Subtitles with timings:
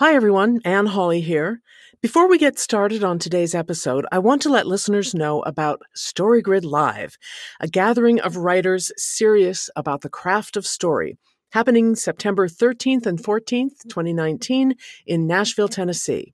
[0.00, 0.60] Hi, everyone.
[0.64, 1.60] Anne Hawley here.
[2.00, 6.62] Before we get started on today's episode, I want to let listeners know about StoryGrid
[6.62, 7.18] Live,
[7.58, 11.18] a gathering of writers serious about the craft of story,
[11.50, 16.32] happening September 13th and 14th, 2019, in Nashville, Tennessee.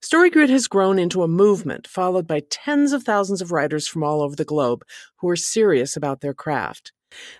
[0.00, 4.22] StoryGrid has grown into a movement followed by tens of thousands of writers from all
[4.22, 4.84] over the globe
[5.16, 6.92] who are serious about their craft.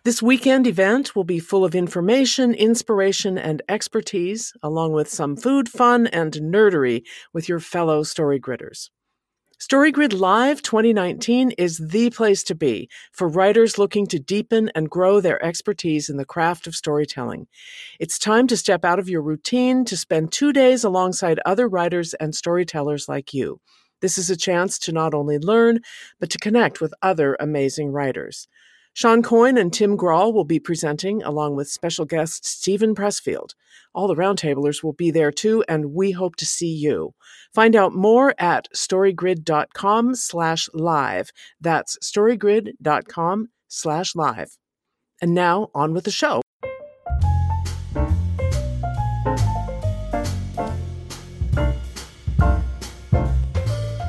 [0.04, 5.68] This weekend event will be full of information, inspiration, and expertise, along with some food,
[5.68, 7.02] fun, and nerdery
[7.32, 8.90] with your fellow StoryGridders.
[9.58, 15.18] StoryGrid Live 2019 is the place to be for writers looking to deepen and grow
[15.18, 17.46] their expertise in the craft of storytelling.
[17.98, 22.12] It's time to step out of your routine to spend two days alongside other writers
[22.12, 23.62] and storytellers like you.
[24.02, 25.80] This is a chance to not only learn,
[26.20, 28.48] but to connect with other amazing writers.
[28.96, 33.50] Shawn Coyne and Tim Grahl will be presenting, along with special guest Steven Pressfield.
[33.92, 37.12] All the roundtablers will be there too, and we hope to see you.
[37.52, 41.30] Find out more at storygrid.com slash live.
[41.60, 44.56] That's storygrid.com slash live.
[45.20, 46.40] And now, on with the show.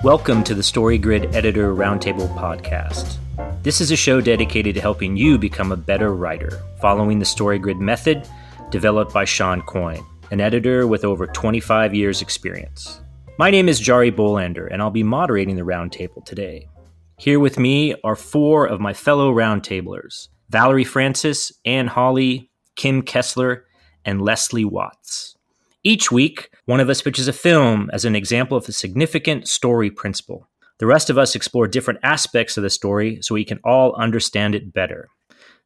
[0.02, 3.18] Welcome to the StoryGrid Editor Roundtable Podcast.
[3.68, 7.82] This is a show dedicated to helping you become a better writer, following the StoryGrid
[7.82, 8.26] method
[8.70, 13.02] developed by Shawn Coyne, an editor with over 25 years' experience.
[13.38, 16.70] My name is Jarie Bolander, and I'll be moderating the roundtable today.
[17.18, 23.66] Here with me are four of my fellow roundtablers Valerie Francis, Anne Hawley, Kim Kessler,
[24.06, 25.36] and Leslie Watts.
[25.84, 29.92] Each week, one of us pitches a film as an example of a significant story
[29.92, 30.48] principle.
[30.80, 34.54] The rest of us explore different aspects of the story so we can all understand
[34.54, 35.08] it better.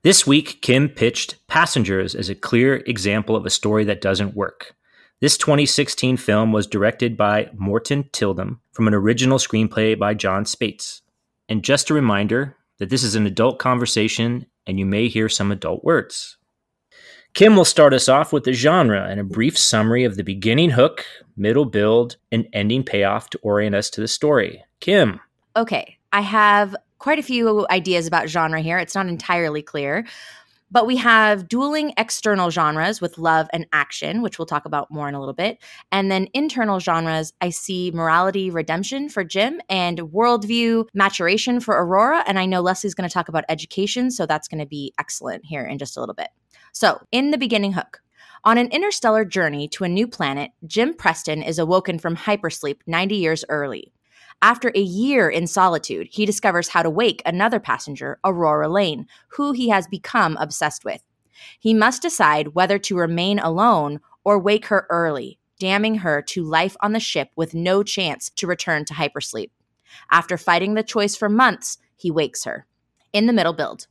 [0.03, 4.73] This week, Kim pitched Passengers as a clear example of a story that doesn't work.
[5.19, 11.01] This 2016 film was directed by Morten Tyldum from an original screenplay by Jon Spaihts.
[11.47, 15.51] And just a reminder that this is an adult conversation and you may hear some
[15.51, 16.37] adult words.
[17.33, 20.71] Kim will start us off with the genre and a brief summary of the beginning
[20.71, 21.05] hook,
[21.37, 24.63] middle build, and ending payoff to orient us to the story.
[24.81, 25.19] Kim.
[25.55, 28.77] Okay, I have quite a few ideas about genre here.
[28.77, 30.05] It's not entirely clear.
[30.73, 35.09] But we have dueling external genres with love and action, which we'll talk about more
[35.09, 35.57] in a little bit.
[35.91, 42.23] And then internal genres, I see morality redemption for Jim and worldview maturation for Aurora.
[42.25, 45.45] And I know Leslie's going to talk about education, so that's going to be excellent
[45.45, 46.29] here in just a little bit.
[46.71, 47.99] So, in the beginning hook,
[48.45, 53.15] on an interstellar journey to a new planet, Jim Preston is awoken from hypersleep 90
[53.15, 53.91] years early.
[54.43, 59.51] After a year in solitude, he discovers how to wake another passenger, Aurora Lane, who
[59.51, 61.03] he has become obsessed with.
[61.59, 66.75] He must decide whether to remain alone or wake her early, damning her to life
[66.81, 69.51] on the ship with no chance to return to hypersleep.
[70.09, 72.65] After fighting the choice for months, he wakes her.
[73.13, 73.87] In the middle build.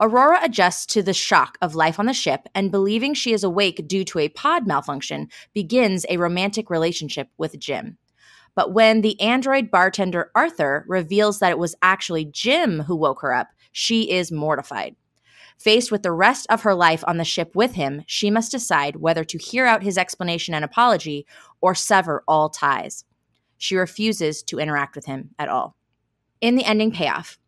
[0.00, 3.88] Aurora adjusts to the shock of life on the ship and, believing she is awake
[3.88, 7.96] due to a pod malfunction, begins a romantic relationship with Jim.
[8.58, 13.32] But when the android bartender Arthur reveals that it was actually Jim who woke her
[13.32, 14.96] up, she is mortified.
[15.56, 18.96] Faced with the rest of her life on the ship with him, she must decide
[18.96, 21.24] whether to hear out his explanation and apology
[21.60, 23.04] or sever all ties.
[23.58, 25.76] She refuses to interact with him at all.
[26.40, 27.38] In the ending payoff,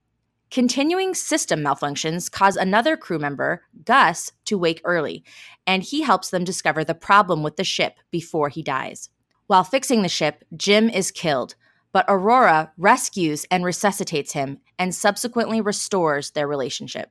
[0.52, 5.24] continuing system malfunctions cause another crew member, Gus, to wake early,
[5.66, 9.10] and he helps them discover the problem with the ship before he dies.
[9.50, 11.56] While fixing the ship, Jim is killed,
[11.90, 17.10] but Aurora rescues and resuscitates him and subsequently restores their relationship.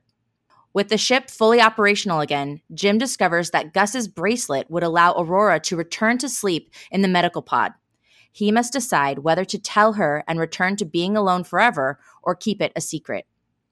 [0.72, 5.76] With the ship fully operational again, Jim discovers that Gus's bracelet would allow Aurora to
[5.76, 7.74] return to sleep in the medical pod.
[8.32, 12.62] He must decide whether to tell her and return to being alone forever or keep
[12.62, 13.26] it a secret.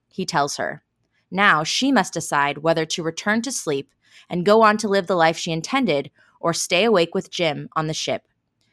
[0.09, 0.83] He tells her.
[1.31, 3.89] Now she must decide whether to return to sleep
[4.29, 7.87] and go on to live the life she intended or stay awake with Jim on
[7.87, 8.27] the ship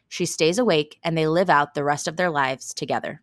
[0.09, 3.23] she stays awake, and they live out the rest of their lives together.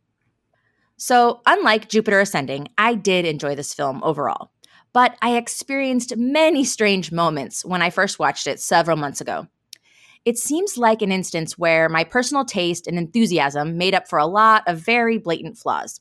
[0.98, 4.52] So, unlike Jupiter Ascending, I did enjoy this film overall,
[4.94, 9.48] but I experienced many strange moments when I first watched it several months ago.
[10.26, 14.26] It seems like an instance where my personal taste and enthusiasm made up for a
[14.26, 16.00] lot of very blatant flaws.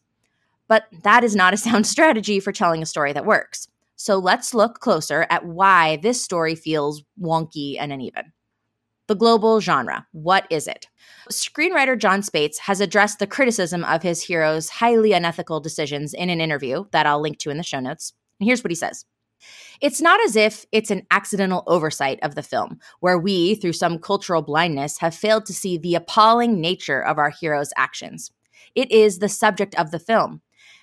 [0.69, 3.67] But that is not a sound strategy for telling a story that works.
[3.97, 8.33] So let's look closer at why this story feels wonky and uneven.
[9.13, 10.07] The global genre.
[10.13, 10.89] What is it?
[11.31, 16.41] Screenwriter Jon Spaihts has addressed the criticism of his hero's highly unethical decisions in an
[16.41, 18.15] interview that I'll link to in the show notes.
[18.41, 19.05] And here's what he says
[19.83, 23.99] It's not as if it's an accidental oversight of the film, where we, through some
[23.99, 28.31] cultural blindness, have failed to see the appalling nature of our hero's actions.
[28.75, 30.41] It is the subject of the film.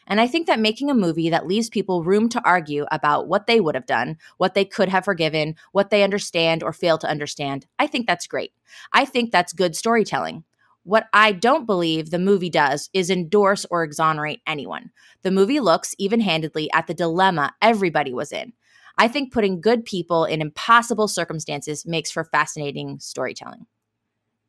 [0.10, 3.46] And I think that making a movie that leaves people room to argue about what
[3.46, 7.08] they would have done, what they could have forgiven, what they understand or fail to
[7.08, 8.52] understand, I think that's great.
[8.92, 10.44] I think that's good storytelling.
[10.84, 14.90] What I don't believe the movie does is endorse or exonerate anyone.
[15.22, 18.54] The movie looks even handedly at the dilemma everybody was in.
[18.98, 23.68] I think putting good people in impossible circumstances makes for fascinating storytelling.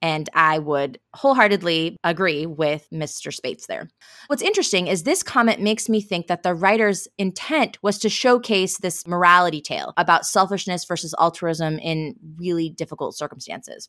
[0.03, 3.35] And I would wholeheartedly agree with Mr.
[3.35, 3.89] Spaihts there.
[4.29, 8.79] What's interesting is this comment makes me think that the writer's intent was to showcase
[8.79, 13.89] this morality tale about selfishness versus altruism in really difficult circumstances.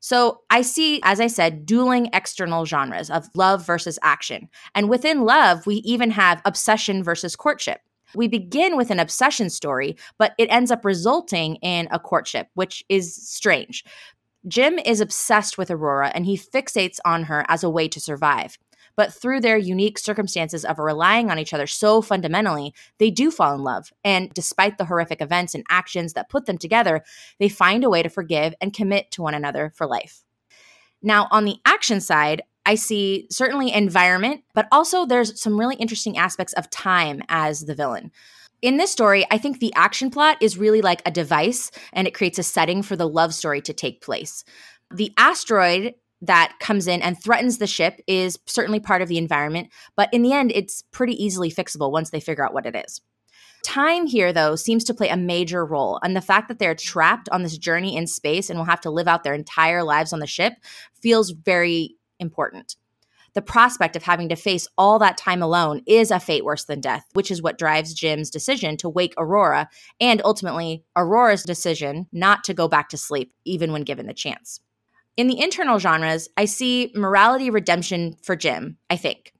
[0.00, 4.48] So I see, as I said, dueling external genres of love versus action.
[4.74, 7.80] And within love, we even have obsession versus courtship.
[8.14, 12.84] We begin with an obsession story, but it ends up resulting in a courtship, which
[12.88, 13.84] is strange.
[14.46, 18.58] Jim is obsessed with Aurora and he fixates on her as a way to survive.
[18.94, 23.54] But through their unique circumstances of relying on each other so fundamentally, they do fall
[23.54, 23.92] in love.
[24.04, 27.02] And despite the horrific events and actions that put them together,
[27.38, 30.24] they find a way to forgive and commit to one another for life.
[31.00, 36.16] Now, on the action side, I see certainly environment, but also there's some really interesting
[36.16, 38.12] aspects of time as the villain.
[38.62, 42.14] In this story, I think the action plot is really like a device and it
[42.14, 44.44] creates a setting for the love story to take place.
[44.94, 49.70] The asteroid that comes in and threatens the ship is certainly part of the environment,
[49.96, 53.00] but in the end, it's pretty easily fixable once they figure out what it is.
[53.64, 57.28] Time here, though, seems to play a major role, and the fact that they're trapped
[57.30, 60.20] on this journey in space and will have to live out their entire lives on
[60.20, 60.52] the ship
[61.00, 62.76] feels very important.
[63.34, 66.80] The prospect of having to face all that time alone is a fate worse than
[66.80, 69.68] death, which is what drives Jim's decision to wake Aurora
[70.00, 74.60] and ultimately Aurora's decision not to go back to sleep, even when given the chance.
[75.16, 79.31] In the internal genres, I see morality redemption for Jim, I think.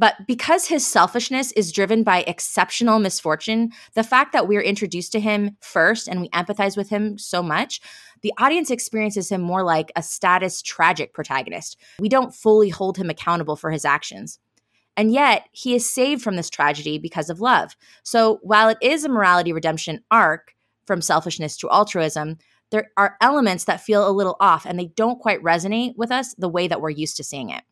[0.00, 5.20] But because his selfishness is driven by exceptional misfortune, the fact that we're introduced to
[5.20, 7.82] him first and we empathize with him so much,
[8.22, 11.76] the audience experiences him more like a status tragic protagonist.
[11.98, 14.38] We don't fully hold him accountable for his actions.
[14.96, 17.76] And yet, he is saved from this tragedy because of love.
[18.02, 20.54] So, while it is a morality redemption arc
[20.86, 22.38] from selfishness to altruism,
[22.70, 26.34] there are elements that feel a little off and they don't quite resonate with us
[26.38, 27.64] the way that we're used to seeing it.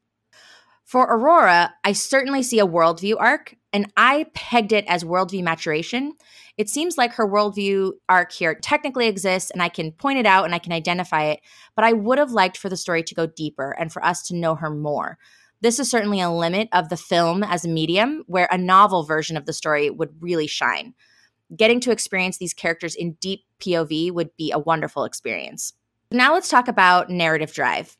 [0.88, 6.14] For Aurora, I certainly see a worldview arc, and I pegged it as worldview maturation.
[6.56, 10.46] It seems like her worldview arc here technically exists, and I can point it out
[10.46, 11.40] and I can identify it,
[11.76, 14.34] but I would have liked for the story to go deeper and for us to
[14.34, 15.18] know her more.
[15.60, 19.36] This is certainly a limit of the film as a medium where a novel version
[19.36, 20.94] of the story would really shine.
[21.54, 25.74] Getting to experience these characters in deep POV would be a wonderful experience.
[26.10, 27.98] Now let's talk about narrative drive.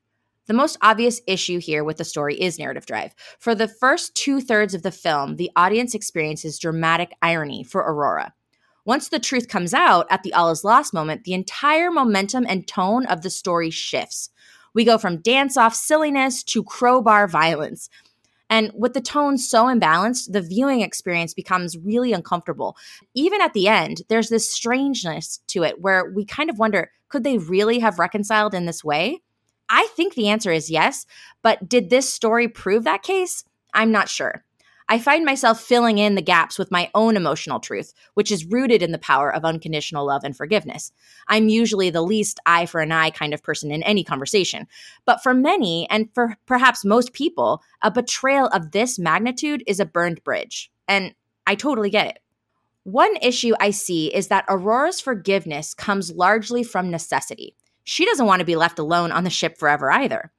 [0.48, 3.14] The most obvious issue here with the story is narrative drive.
[3.38, 8.32] For the first two thirds of the film, the audience experiences dramatic irony for Aurora.
[8.86, 12.66] Once the truth comes out at the all is lost moment, the entire momentum and
[12.66, 14.30] tone of the story shifts.
[14.72, 17.90] We go from dance off silliness to crowbar violence.
[18.48, 22.74] And with the tone so imbalanced, the viewing experience becomes really uncomfortable.
[23.12, 27.24] Even at the end, there's this strangeness to it where we kind of wonder could
[27.24, 29.20] they really have reconciled in this way?
[29.68, 31.06] I think the answer is yes,
[31.42, 33.44] but did this story prove that case?
[33.74, 34.44] I'm not sure.
[34.90, 38.82] I find myself filling in the gaps with my own emotional truth, which is rooted
[38.82, 40.92] in the power of unconditional love and forgiveness.
[41.28, 44.66] I'm usually the least eye for an eye kind of person in any conversation.
[45.04, 49.84] But for many, and for perhaps most people, a betrayal of this magnitude is a
[49.84, 50.70] burned bridge.
[50.86, 51.14] And
[51.46, 52.20] I totally get it.
[52.84, 57.54] One issue I see is that Aurora's forgiveness comes largely from necessity
[57.88, 60.30] she doesn't want to be left alone on the ship forever either.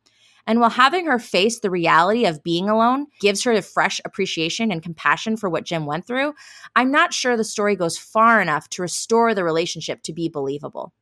[0.45, 4.71] And while having her face the reality of being alone gives her a fresh appreciation
[4.71, 6.33] and compassion for what Jim went through,
[6.75, 10.93] I'm not sure the story goes far enough to restore the relationship to be believable.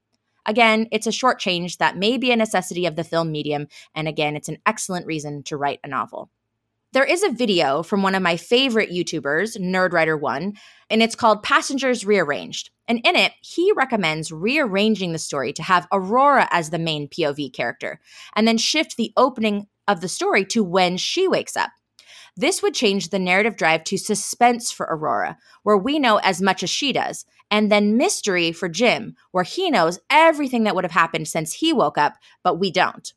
[0.45, 4.07] Again, it's a short change that may be a necessity of the film medium, and
[4.07, 6.29] again, it's an excellent reason to write a novel.
[6.93, 10.55] There is a video from one of my favorite YouTubers, Nerdwriter1,
[10.89, 12.69] and it's called Passengers Rearranged.
[12.87, 17.51] And in it, he recommends rearranging the story to have Aurora as the main POV
[17.51, 17.99] character,
[18.37, 21.71] and then shift the opening of the story to when she wakes up.
[22.37, 26.63] This would change the narrative drive to suspense for Aurora, where we know as much
[26.63, 30.91] as she does, and then mystery for Jim, where he knows everything that would have
[30.91, 32.13] happened since he woke up,
[32.43, 33.11] but we don't.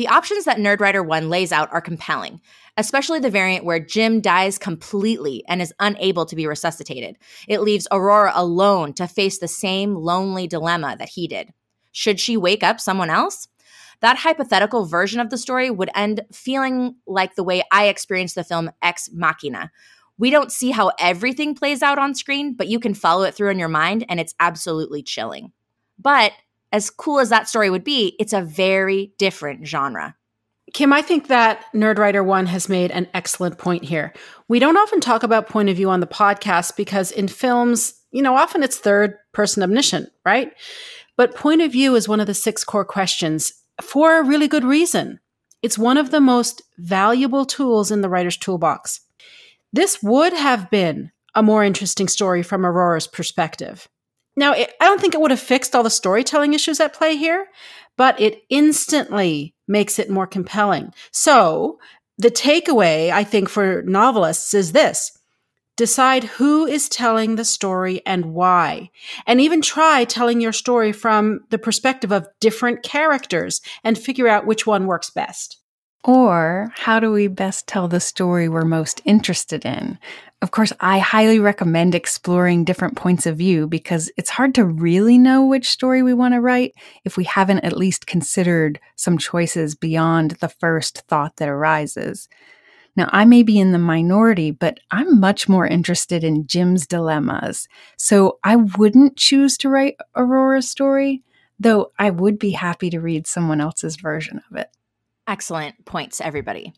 [0.00, 2.40] The options that Nerdwriter 1 lays out are compelling,
[2.78, 7.18] especially the variant where Jim dies completely and is unable to be resuscitated.
[7.46, 11.52] It leaves Aurora alone to face the same lonely dilemma that he did.
[11.92, 13.46] Should she wake up someone else?
[14.00, 18.42] That hypothetical version of the story would end feeling like the way I experienced the
[18.42, 19.70] film Ex Machina.
[20.16, 23.50] We don't see how everything plays out on screen, but you can follow it through
[23.50, 25.52] in your mind, and it's absolutely chilling.
[25.98, 26.32] But
[26.72, 30.14] as cool as that story would be, it's a very different genre.
[30.72, 34.12] Kim, I think that Nerdwriter One has made an excellent point here.
[34.48, 38.22] We don't often talk about point of view on the podcast because in films, you
[38.22, 40.52] know, often it's third person omniscient, right?
[41.16, 44.64] But point of view is one of the six core questions for a really good
[44.64, 45.18] reason.
[45.62, 49.00] It's one of the most valuable tools in the writer's toolbox.
[49.72, 53.88] This would have been a more interesting story from Aurora's perspective.
[54.40, 57.14] Now, it, I don't think it would have fixed all the storytelling issues at play
[57.14, 57.46] here,
[57.98, 60.94] but it instantly makes it more compelling.
[61.12, 61.78] So,
[62.16, 65.12] the takeaway, I think, for novelists is this
[65.76, 68.90] decide who is telling the story and why.
[69.26, 74.46] And even try telling your story from the perspective of different characters and figure out
[74.46, 75.58] which one works best.
[76.04, 79.98] Or how do we best tell the story we're most interested in?
[80.42, 85.18] Of course, I highly recommend exploring different points of view because it's hard to really
[85.18, 89.74] know which story we want to write if we haven't at least considered some choices
[89.74, 92.26] beyond the first thought that arises.
[92.96, 97.68] Now, I may be in the minority, but I'm much more interested in Jim's dilemmas.
[97.98, 101.22] So I wouldn't choose to write Aurora's story,
[101.58, 104.70] though I would be happy to read someone else's version of it.
[105.28, 106.72] Excellent points, everybody.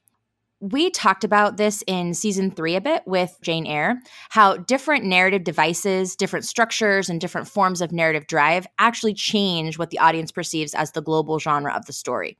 [0.62, 4.00] We talked about this in season three a bit with Jane Eyre,
[4.31, 9.90] how different narrative devices, different structures, and different forms of narrative drive actually change what
[9.90, 12.38] the audience perceives as the global genre of the story.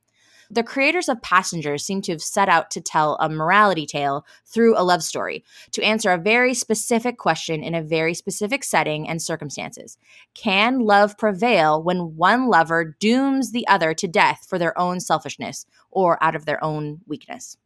[0.49, 4.77] The creators of Passengers seem to have set out to tell a morality tale through
[4.77, 9.21] a love story, to answer a very specific question in a very specific setting and
[9.21, 9.97] circumstances.
[10.33, 15.65] Can love prevail when one lover dooms the other to death for their own selfishness
[15.91, 17.57] or out of their own weakness?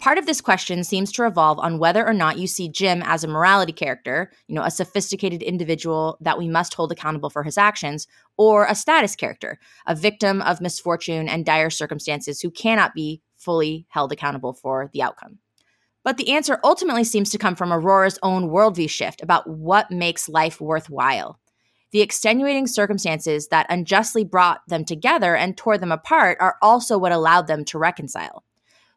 [0.00, 3.22] Part of this question seems to revolve on whether or not you see Jim as
[3.22, 7.58] a morality character, you know, a sophisticated individual that we must hold accountable for his
[7.58, 8.06] actions,
[8.38, 13.84] or a status character, a victim of misfortune and dire circumstances who cannot be fully
[13.90, 15.38] held accountable for the outcome.
[16.02, 20.30] But the answer ultimately seems to come from Aurora's own worldview shift about what makes
[20.30, 21.38] life worthwhile.
[21.92, 27.12] The extenuating circumstances that unjustly brought them together and tore them apart are also what
[27.12, 28.44] allowed them to reconcile.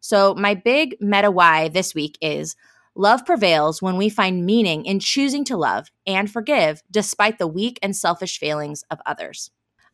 [0.04, 2.58] So, my big meta why this week is
[2.94, 7.80] love prevails when we find meaning in choosing to love and forgive despite the weak
[7.82, 9.50] and selfish failings of others.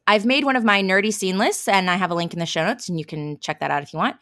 [0.08, 2.48] I've made one of my nerdy scene lists, and I have a link in the
[2.48, 4.16] show notes, and you can check that out if you want.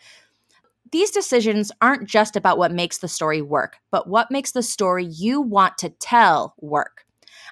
[0.91, 5.05] These decisions aren't just about what makes the story work, but what makes the story
[5.05, 7.05] you want to tell work.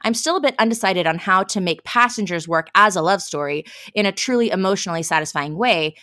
[0.03, 3.63] I'm still a bit undecided on how to make Passengers work as a love story
[3.93, 5.95] in a truly emotionally satisfying way,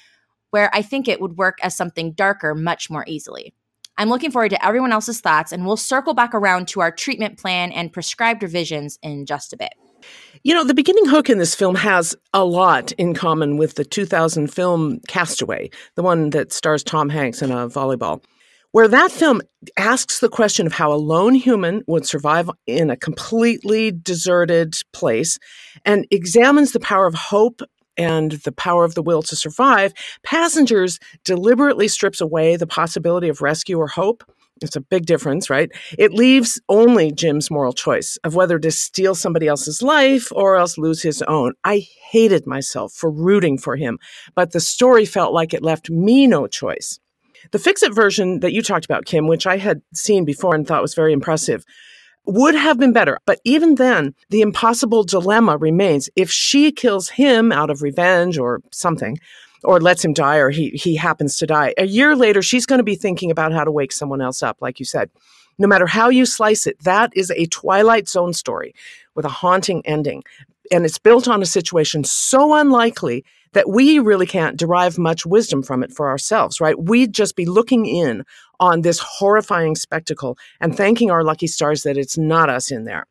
[0.52, 3.54] where I think it would work as something darker much more easily.
[3.98, 7.38] I'm looking forward to everyone else's thoughts, and we'll circle back around to our treatment
[7.38, 9.72] plan and prescribed revisions in just a bit.
[10.42, 13.84] You know, the beginning hook in this film has a lot in common with the
[13.84, 18.22] 2000 film Castaway, the one that stars Tom Hanks in a volleyball,
[18.72, 19.40] where that film
[19.78, 25.38] asks the question of how a lone human would survive in a completely deserted place
[25.84, 27.62] and examines the power of hope
[27.96, 33.42] and the power of the will to survive, Passengers deliberately strips away the possibility of
[33.42, 34.24] rescue or hope.
[34.60, 35.70] It's a big difference, right?
[35.98, 40.78] It leaves only Jim's moral choice of whether to steal somebody else's life or else
[40.78, 41.54] lose his own.
[41.64, 43.98] I hated myself for rooting for him,
[44.34, 47.00] but the story felt like it left me no choice.
[47.50, 50.66] The fix it version that you talked about, Kim, which I had seen before and
[50.66, 51.64] thought was very impressive,
[52.26, 53.18] would have been better.
[53.26, 56.08] But even then, the impossible dilemma remains.
[56.16, 59.18] If she kills him out of revenge or something,
[59.64, 62.78] or lets him die, or he, he happens to die, a year later, she's going
[62.78, 65.10] to be thinking about how to wake someone else up, like you said.
[65.58, 68.74] No matter how you slice it, that is a Twilight Zone story
[69.14, 70.22] with a haunting ending.
[70.70, 75.62] And it's built on a situation so unlikely that we really can't derive much wisdom
[75.62, 76.78] from it for ourselves, right?
[76.78, 78.24] We'd just be looking in
[78.60, 83.06] on this horrifying spectacle and thanking our lucky stars that it's not us in there.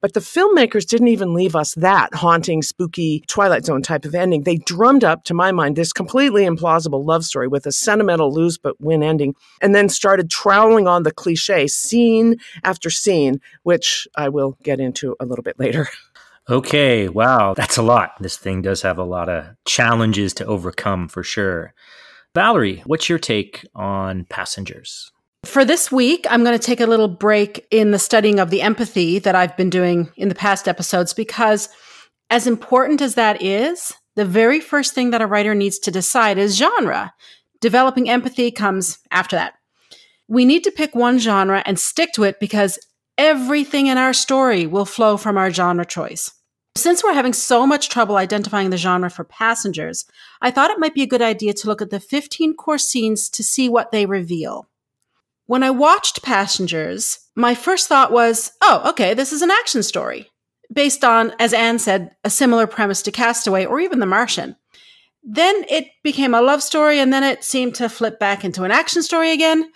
[0.00, 4.44] But the filmmakers didn't even leave us that haunting, spooky Twilight Zone type of ending.
[4.44, 8.58] They drummed up, to my mind, this completely implausible love story with a sentimental lose
[8.58, 14.28] but win ending, and then started troweling on the cliche scene after scene, which I
[14.28, 15.88] will get into a little bit later.
[16.50, 18.12] Okay, wow, that's a lot.
[18.20, 21.74] This thing does have a lot of challenges to overcome for sure.
[22.34, 25.10] Valerie, what's your take on passengers?
[25.44, 28.62] For this week, I'm going to take a little break in the studying of the
[28.62, 31.68] empathy that I've been doing in the past episodes because,
[32.30, 36.38] as important as that is, the very first thing that a writer needs to decide
[36.38, 37.12] is genre.
[37.60, 39.54] Developing empathy comes after that.
[40.28, 42.78] We need to pick one genre and stick to it because
[43.16, 46.30] everything in our story will flow from our genre choice.
[46.78, 50.06] Since we're having so much trouble identifying the genre for passengers,
[50.40, 53.28] I thought it might be a good idea to look at the 15 core scenes
[53.30, 54.68] to see what they reveal.
[55.46, 60.30] When I watched Passengers, my first thought was, oh, okay, this is an action story
[60.72, 64.54] based on, as Anne said, a similar premise to Castaway or even The Martian.
[65.24, 68.70] Then it became a love story, and then it seemed to flip back into an
[68.70, 69.72] action story again.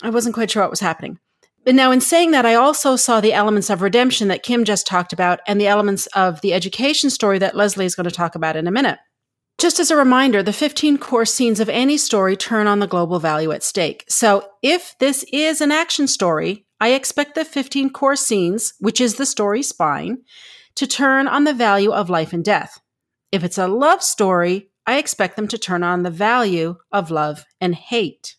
[0.00, 1.18] I wasn't quite sure what was happening.
[1.64, 4.86] But now, in saying that, I also saw the elements of redemption that Kim just
[4.86, 8.34] talked about and the elements of the education story that Leslie is going to talk
[8.34, 8.98] about in a minute.
[9.58, 13.18] Just as a reminder, the 15 core scenes of any story turn on the global
[13.18, 14.06] value at stake.
[14.08, 19.16] So, if this is an action story, I expect the 15 core scenes, which is
[19.16, 20.22] the story spine,
[20.76, 22.80] to turn on the value of life and death.
[23.32, 27.44] If it's a love story, I expect them to turn on the value of love
[27.60, 28.36] and hate.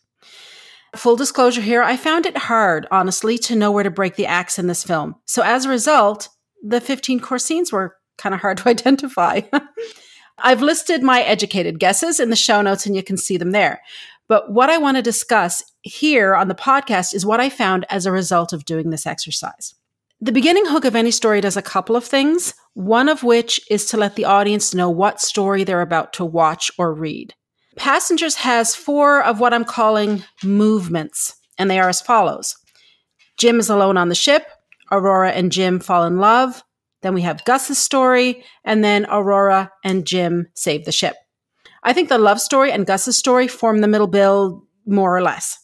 [0.96, 4.58] Full disclosure here, I found it hard, honestly, to know where to break the acts
[4.58, 5.16] in this film.
[5.26, 6.28] So as a result,
[6.62, 9.42] the 15 core scenes were kind of hard to identify.
[10.38, 13.80] I've listed my educated guesses in the show notes and you can see them there.
[14.28, 18.06] But what I want to discuss here on the podcast is what I found as
[18.06, 19.74] a result of doing this exercise.
[20.20, 23.86] The beginning hook of any story does a couple of things, one of which is
[23.86, 27.34] to let the audience know what story they're about to watch or read.
[27.76, 32.56] Passengers has four of what I'm calling movements, and they are as follows
[33.38, 34.46] Jim is alone on the ship,
[34.90, 36.62] Aurora and Jim fall in love,
[37.02, 41.16] then we have Gus's story, and then Aurora and Jim save the ship.
[41.82, 45.58] I think the love story and Gus's story form the middle build more or less.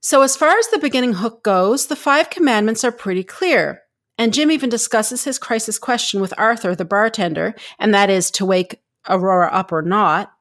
[0.00, 3.82] So, as far as the beginning hook goes, the five commandments are pretty clear.
[4.16, 8.46] And Jim even discusses his crisis question with Arthur, the bartender, and that is to
[8.46, 10.32] wake Aurora up or not.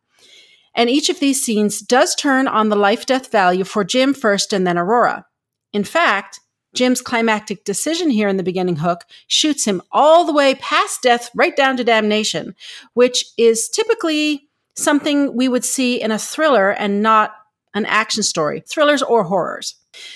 [0.75, 4.53] And each of these scenes does turn on the life death value for Jim first
[4.53, 5.25] and then Aurora.
[5.73, 6.39] In fact,
[6.73, 11.29] Jim's climactic decision here in the beginning hook shoots him all the way past death,
[11.35, 12.55] right down to damnation,
[12.93, 17.33] which is typically something we would see in a thriller and not
[17.73, 19.75] an action story, thrillers or horrors.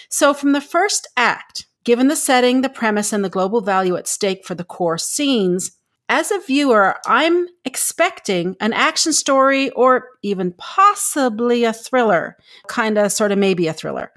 [0.09, 4.07] So, from the first act, given the setting, the premise, and the global value at
[4.07, 5.71] stake for the core scenes,
[6.09, 12.37] as a viewer, I'm expecting an action story or even possibly a thriller,
[12.67, 14.11] kind of, sort of, maybe a thriller.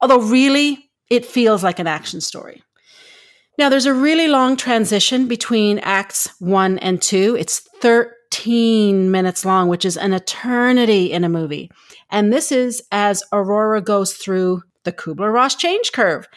[0.00, 2.62] Although, really, it feels like an action story.
[3.58, 7.36] Now, there's a really long transition between acts one and two.
[7.36, 11.70] It's 13 minutes long, which is an eternity in a movie.
[12.10, 16.28] And this is as Aurora goes through the Kubler Ross change curve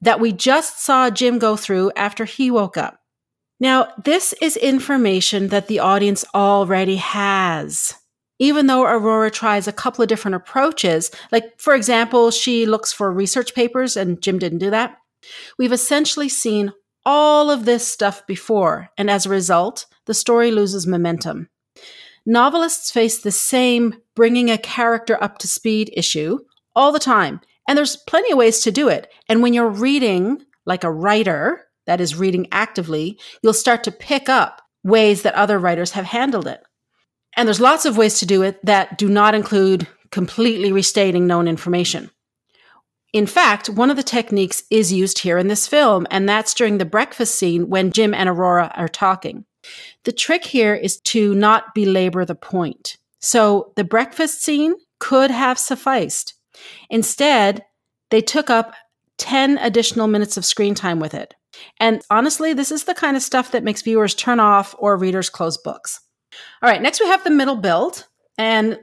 [0.00, 2.99] that we just saw Jim go through after he woke up.
[3.60, 7.94] Now, this is information that the audience already has.
[8.38, 13.12] Even though Aurora tries a couple of different approaches, like for example, she looks for
[13.12, 14.96] research papers and Jim didn't do that.
[15.58, 16.72] We've essentially seen
[17.04, 21.48] all of this stuff before, and as a result, the story loses momentum.
[22.24, 26.38] Novelists face the same bringing a character up to speed issue
[26.74, 29.10] all the time, and there's plenty of ways to do it.
[29.28, 34.28] And when you're reading like a writer, that is reading actively, you'll start to pick
[34.28, 36.62] up ways that other writers have handled it.
[37.36, 41.48] And there's lots of ways to do it that do not include completely restating known
[41.48, 42.12] information.
[43.12, 46.78] In fact, one of the techniques is used here in this film, and that's during
[46.78, 49.44] the breakfast scene when Jim and Aurora are talking.
[50.04, 52.98] The trick here is to not belabor the point.
[53.18, 56.34] So the breakfast scene could have sufficed.
[56.88, 57.64] Instead,
[58.12, 58.74] they took up
[59.18, 61.34] 10 additional minutes of screen time with it.
[61.78, 65.30] And honestly, this is the kind of stuff that makes viewers turn off or readers
[65.30, 66.00] close books.
[66.62, 68.06] All right, next we have the middle build.
[68.38, 68.78] And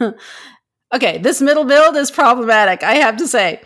[0.94, 3.62] okay, this middle build is problematic, I have to say.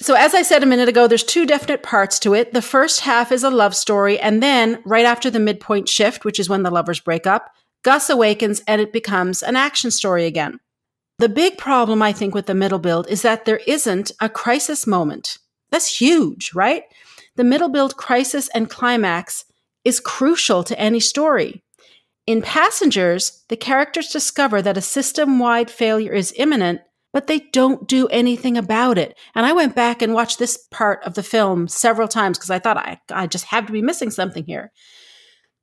[0.00, 2.52] So, as I said a minute ago, there's two definite parts to it.
[2.52, 6.40] The first half is a love story, and then right after the midpoint shift, which
[6.40, 7.52] is when the lovers break up,
[7.84, 10.58] Gus awakens and it becomes an action story again.
[11.18, 14.86] The big problem, I think, with the middle build is that there isn't a crisis
[14.86, 15.38] moment.
[15.70, 16.84] That's huge, right?
[17.36, 19.44] The middle build crisis and climax
[19.84, 21.62] is crucial to any story.
[22.26, 27.88] In Passengers, the characters discover that a system wide failure is imminent, but they don't
[27.88, 29.18] do anything about it.
[29.34, 32.58] And I went back and watched this part of the film several times because I
[32.58, 34.70] thought I, I just have to be missing something here.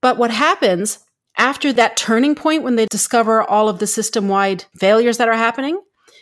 [0.01, 0.99] But what happens
[1.37, 5.33] after that turning point when they discover all of the system wide failures that are
[5.33, 5.79] happening,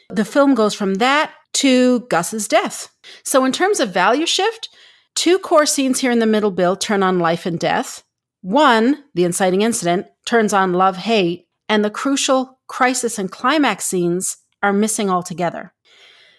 [0.10, 2.90] the film goes from that to Gus's death.
[3.24, 4.70] So, in terms of value shift,
[5.18, 8.04] two core scenes here in the middle build turn on life and death.
[8.42, 14.38] One, the inciting incident, turns on love hate, and the crucial crisis and climax scenes
[14.62, 15.74] are missing altogether.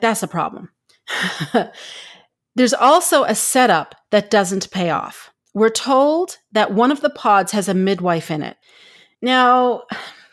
[0.00, 0.70] That's a problem.
[2.54, 5.32] There's also a setup that doesn't pay off.
[5.54, 8.56] We're told that one of the pods has a midwife in it.
[9.20, 9.82] Now,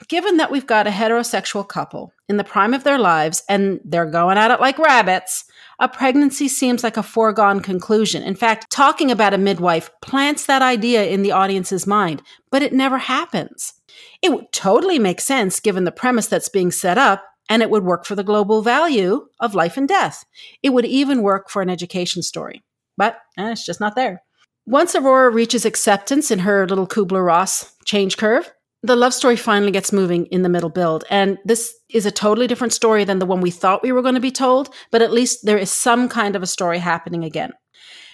[0.08, 4.06] given that we've got a heterosexual couple in the prime of their lives and they're
[4.06, 5.46] going at it like rabbits,
[5.80, 8.24] a pregnancy seems like a foregone conclusion.
[8.24, 12.74] In fact, talking about a midwife plants that idea in the audience's mind, but it
[12.74, 13.74] never happens.
[14.22, 17.84] It would totally make sense given the premise that's being set up, and it would
[17.84, 20.26] work for the global value of life and death.
[20.64, 22.64] It would even work for an education story,
[22.98, 24.24] but eh, it's just not there.
[24.66, 28.52] Once Aurora reaches acceptance in her little Kubler Ross change curve,
[28.86, 31.04] the love story finally gets moving in the middle build.
[31.10, 34.16] And this is a totally different story than the one we thought we were going
[34.16, 37.54] to be told, but at least there is some kind of a story happening again.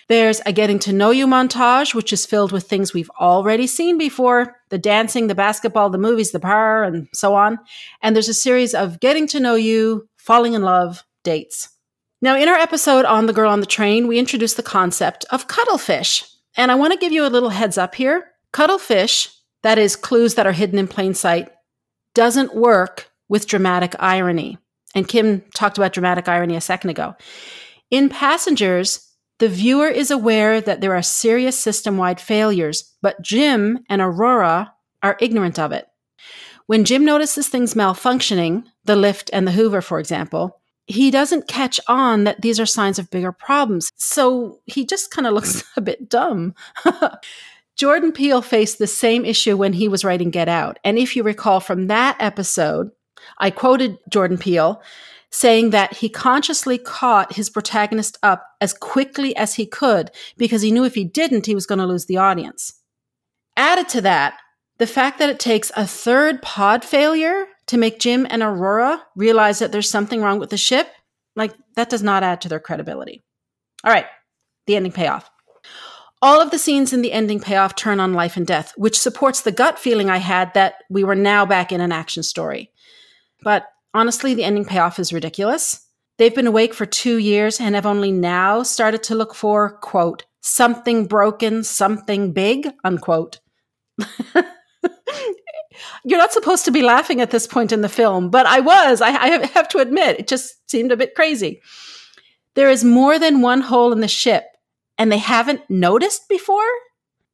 [0.07, 3.97] There's a getting to know you montage, which is filled with things we've already seen
[3.97, 7.59] before the dancing, the basketball, the movies, the power, and so on.
[8.01, 11.69] And there's a series of getting to know you, falling in love, dates.
[12.21, 15.47] Now, in our episode on The Girl on the Train, we introduced the concept of
[15.47, 16.23] cuttlefish.
[16.55, 18.31] And I want to give you a little heads up here.
[18.51, 19.29] Cuttlefish
[19.63, 21.49] that is, clues that are hidden in plain sight,
[22.13, 24.57] doesn't work with dramatic irony.
[24.93, 27.15] And Kim talked about dramatic irony a second ago.
[27.89, 29.07] In Passengers,
[29.39, 34.73] the viewer is aware that there are serious system wide failures, but Jim and Aurora
[35.01, 35.87] are ignorant of it.
[36.67, 41.79] When Jim notices things malfunctioning, the lift and the Hoover, for example, he doesn't catch
[41.87, 43.91] on that these are signs of bigger problems.
[43.95, 46.53] So he just kind of looks a bit dumb.
[47.81, 50.77] Jordan Peele faced the same issue when he was writing Get Out.
[50.83, 52.91] And if you recall from that episode,
[53.39, 54.79] I quoted Jordan Peele
[55.31, 60.69] saying that he consciously caught his protagonist up as quickly as he could because he
[60.69, 62.71] knew if he didn't, he was going to lose the audience.
[63.57, 64.37] Added to that,
[64.77, 69.57] the fact that it takes a third pod failure to make Jim and Aurora realize
[69.57, 70.87] that there's something wrong with the ship,
[71.35, 73.23] like that does not add to their credibility.
[73.83, 74.05] All right,
[74.67, 75.30] the ending payoff.
[76.23, 79.41] All of the scenes in the ending payoff turn on life and death, which supports
[79.41, 82.71] the gut feeling I had that we were now back in an action story.
[83.41, 85.87] But honestly, the ending payoff is ridiculous.
[86.19, 90.25] They've been awake for two years and have only now started to look for, quote,
[90.41, 93.39] something broken, something big, unquote.
[96.03, 99.01] You're not supposed to be laughing at this point in the film, but I was.
[99.01, 101.61] I, I have to admit, it just seemed a bit crazy.
[102.53, 104.43] There is more than one hole in the ship
[105.01, 106.69] and they haven't noticed before.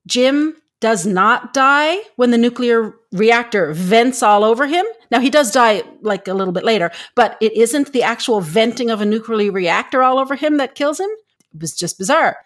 [0.07, 4.85] Jim does not die when the nuclear reactor vents all over him.
[5.11, 8.89] Now, he does die like a little bit later, but it isn't the actual venting
[8.89, 11.09] of a nuclear reactor all over him that kills him.
[11.53, 12.37] It was just bizarre.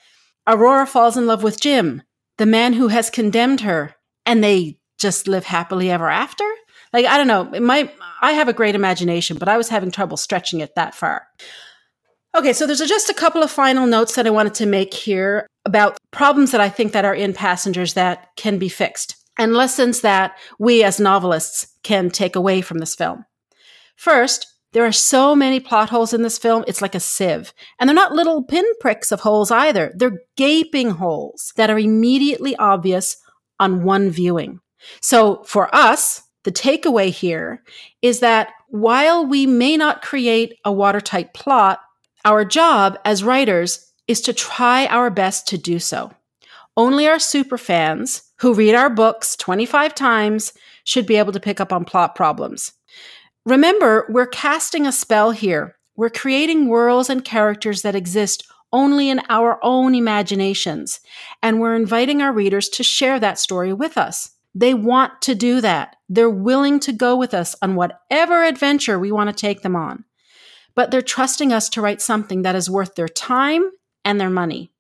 [0.48, 2.02] Aurora falls in love with Jim,
[2.40, 3.94] the man who has condemned her,
[4.26, 6.46] and they just live happily ever after.
[6.94, 7.60] Like, I don't know.
[7.60, 11.28] Might, I have a great imagination, but I was having trouble stretching it that far.
[12.34, 15.48] Okay, so there's just a couple of final notes that I wanted to make here
[15.66, 20.02] about problems that I think that are in passengers that can be fixed and lessons
[20.02, 23.26] that we as novelists can take away from this film.
[23.96, 27.54] First, there are so many plot holes in this film, it's like a sieve.
[27.80, 29.92] And they're not little pinpricks of holes either.
[29.96, 33.18] They're gaping holes that are immediately obvious
[33.60, 34.60] on one viewing.
[35.02, 37.62] So for us, the takeaway here
[38.02, 41.82] is that while we may not create a watertight plot,
[42.26, 46.12] our job as writers is to try our best to do so.
[46.78, 50.54] Only our superfans who read our books 25 times
[50.84, 52.74] should be able to pick up on plot problems.
[53.46, 55.76] Remember, we're casting a spell here.
[55.96, 61.02] We're creating worlds and characters that exist only in our own imaginations,
[61.44, 64.32] and we're inviting our readers to share that story with us.
[64.56, 65.98] They want to do that.
[66.08, 70.06] They're willing to go with us on whatever adventure we want to take them on
[70.76, 73.70] but they're trusting us to write something that is worth their time
[74.06, 74.72] and their money.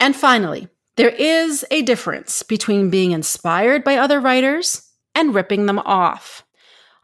[0.00, 5.78] And finally, there is a difference between being inspired by other writers and ripping them
[5.80, 6.44] off.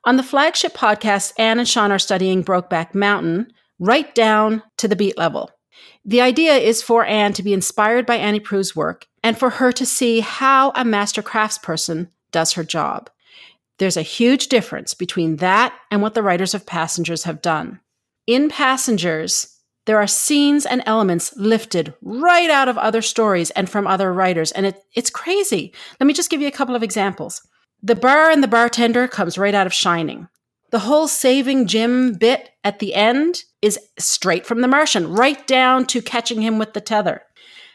[0.05, 4.97] On the flagship podcast, Anne and Shawn are studying Brokeback Mountain right down to the
[4.97, 5.51] beat level.
[6.05, 9.73] The idea is for Anne to be inspired by Annie Proulx's work and for her
[9.73, 13.11] to see how a master craftsperson does her job.
[13.79, 17.81] There's a huge difference between that and what the writers of Passengers have done.
[18.29, 23.87] In Passengers, there are scenes and elements lifted right out of other stories and from
[23.87, 25.73] other writers, and it, it's crazy.
[25.99, 27.41] Let me just give you a couple of examples.
[27.83, 30.29] The bar and the bartender comes right out of Shining.
[30.73, 35.87] The whole saving Jim bit at the end is straight from The Martian, right down
[35.87, 37.23] to catching him with the tether.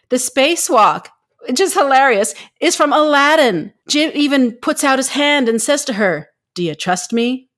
[0.09, 1.07] The spacewalk,
[1.47, 3.73] which is hilarious, is from Aladdin.
[3.87, 7.49] Jim even puts out his hand and says to her, Do you trust me?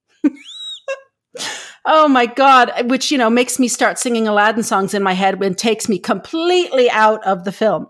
[1.86, 5.42] Oh my God, which, you know, makes me start singing Aladdin songs in my head
[5.42, 7.88] and takes me completely out of the film.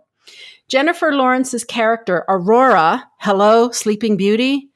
[0.68, 4.70] Jennifer Lawrence's character, Aurora, hello, Sleeping Beauty.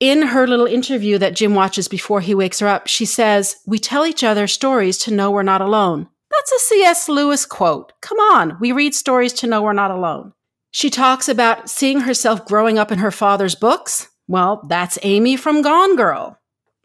[0.00, 3.78] in her little interview that Jim watches before he wakes her up, she says, We
[3.78, 6.08] tell each other stories to know we're not alone.
[6.30, 7.08] That's a C.S.
[7.08, 7.92] Lewis quote.
[8.02, 10.32] Come on, we read stories to know we're not alone.
[10.70, 14.08] She talks about seeing herself growing up in her father's books.
[14.28, 16.38] Well, that's Amy from Gone Girl.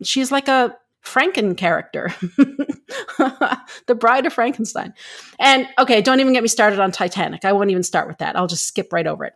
[0.04, 2.14] She's like a Franken character,
[3.88, 4.94] the Bride of Frankenstein.
[5.40, 7.44] And okay, don't even get me started on Titanic.
[7.44, 8.36] I won't even start with that.
[8.36, 9.34] I'll just skip right over it.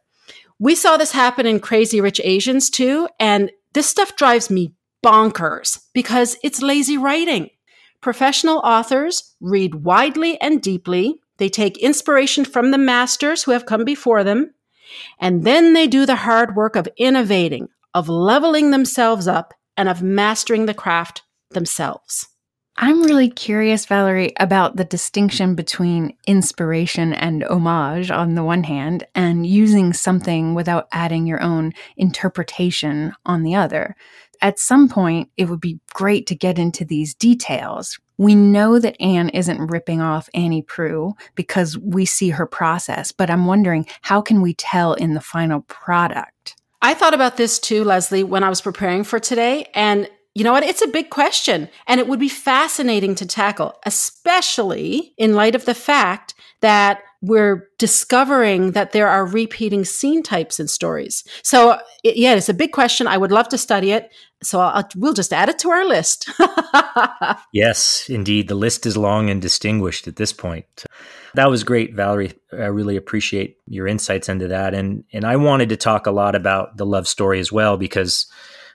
[0.60, 3.10] We saw this happen in Crazy Rich Asians too.
[3.20, 4.74] And this stuff drives me
[5.04, 7.50] bonkers because it's lazy writing.
[8.00, 11.20] Professional authors read widely and deeply.
[11.38, 14.54] They take inspiration from the masters who have come before them.
[15.20, 20.02] And then they do the hard work of innovating, of leveling themselves up, and of
[20.02, 22.28] mastering the craft themselves.
[22.78, 29.08] I'm really curious, Valerie, about the distinction between inspiration and homage on the one hand,
[29.16, 33.96] and using something without adding your own interpretation on the other.
[34.42, 37.98] At some point, it would be great to get into these details.
[38.18, 43.30] We know that Anne isn't ripping off Annie Proulx because we see her process, but
[43.30, 46.58] I'm wondering how can we tell in the final product?
[46.86, 49.72] I thought about this too, Leslie, when I was preparing for today.
[49.74, 50.62] And you know what?
[50.62, 55.66] It's a big question and it would be fascinating to tackle, especially in light of
[55.66, 61.24] the fact that we're discovering that there are repeating scene types in stories.
[61.44, 63.08] So, it, yeah, it's a big question.
[63.08, 64.12] I would love to study it.
[64.44, 66.30] So, I'll, we'll just add it to our list.
[67.54, 68.48] yes, indeed.
[68.48, 70.86] The list is long and distinguished at this point.
[71.34, 72.34] That was great, Valerie.
[72.54, 74.74] I really appreciate your insights into that.
[74.74, 78.28] And, and I wanted to talk a lot about the love story as well because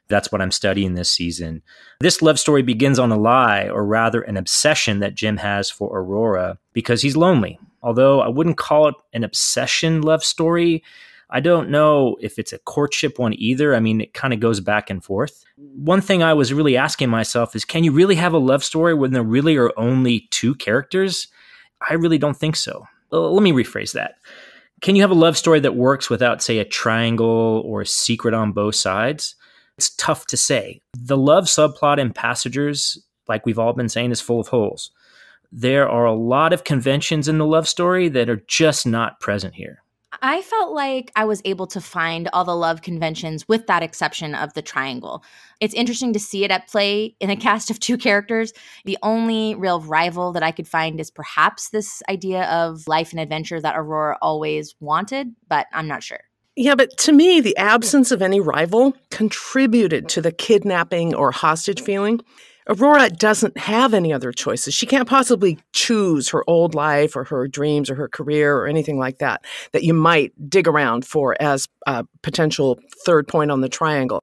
[0.09, 1.63] that's what I'm studying this season.
[2.01, 5.97] This love story begins on a lie, or rather, an obsession that Jim has for
[5.97, 7.59] Aurora because he's lonely.
[7.83, 10.83] Although I wouldn't call it an obsession love story,
[11.31, 13.75] I don't know if it's a courtship one either.
[13.75, 15.45] I mean, it kind of goes back and forth.
[15.57, 18.95] One thing I was really asking myself is can you really have a love story
[18.95, 21.29] when there really are only two characters?
[21.89, 22.87] I really don't think so.
[23.11, 24.17] Let me rephrase that.
[24.83, 28.35] Can you have a love story that works without, say, a triangle or a secret
[28.35, 29.35] on both sides?
[29.81, 30.83] it's tough to say.
[30.93, 34.91] The love subplot in Passengers, like we've all been saying, is full of holes.
[35.53, 39.55] There are a lot of conventions in the love story that are just not present
[39.55, 39.83] here.
[40.23, 44.35] I felt like I was able to find all the love conventions with that exception
[44.35, 45.25] of the triangle.
[45.61, 48.53] It's interesting to see it at play in a cast of two characters.
[48.85, 53.21] The only real rival that I could find is perhaps this idea of life and
[53.21, 56.21] adventure that Aurora always wanted, but I'm not sure.
[56.57, 61.81] Yeah, but to me, the absence of any rival contributed to the kidnapping or hostage
[61.81, 62.21] feeling.
[62.71, 64.75] Aurora doesn't have any other choices.
[64.75, 68.97] She can't possibly choose her old life or her dreams or her career or anything
[68.97, 73.69] like that that you might dig around for as a potential third point on the
[73.69, 74.23] triangle.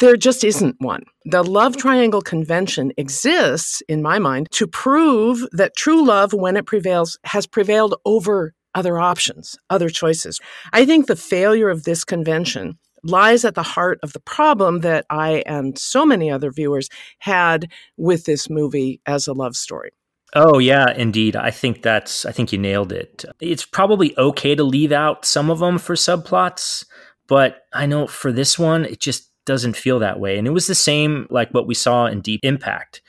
[0.00, 1.02] There just isn't one.
[1.26, 6.66] The love triangle convention exists, in my mind, to prove that true love, when it
[6.66, 10.40] prevails, has prevailed over other options, other choices.
[10.72, 15.06] I think the failure of this convention lies at the heart of the problem that
[15.10, 16.88] I and so many other viewers
[17.18, 19.90] had with this movie as a love story.
[20.34, 21.36] Oh yeah, indeed.
[21.36, 23.24] I think that's I think you nailed it.
[23.40, 26.84] It's probably okay to leave out some of them for subplots,
[27.28, 30.38] but I know for this one it just doesn't feel that way.
[30.38, 33.02] And it was the same like what we saw in Deep Impact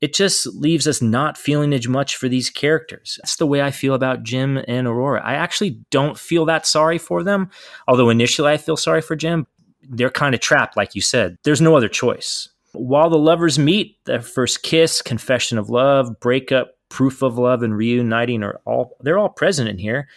[0.00, 3.18] it just leaves us not feeling as much for these characters.
[3.22, 5.22] That's the way I feel about Jim and Aurora.
[5.22, 7.50] I actually don't feel that sorry for them,
[7.86, 9.46] although initially I feel sorry for Jim.
[9.82, 11.36] They're kind of trapped, like you said.
[11.44, 12.48] There's no other choice.
[12.72, 17.76] While the lovers meet, their first kiss, confession of love, breakup, proof of love, and
[17.76, 20.08] reuniting are all they're all present in here.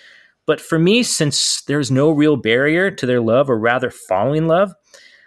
[0.45, 4.73] But for me, since there's no real barrier to their love, or rather falling love,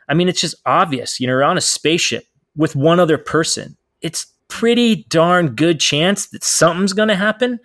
[0.08, 1.18] I mean, it's just obvious.
[1.18, 3.76] You know, you're on a spaceship with one other person.
[4.02, 7.60] It's pretty darn good chance that something's going to happen.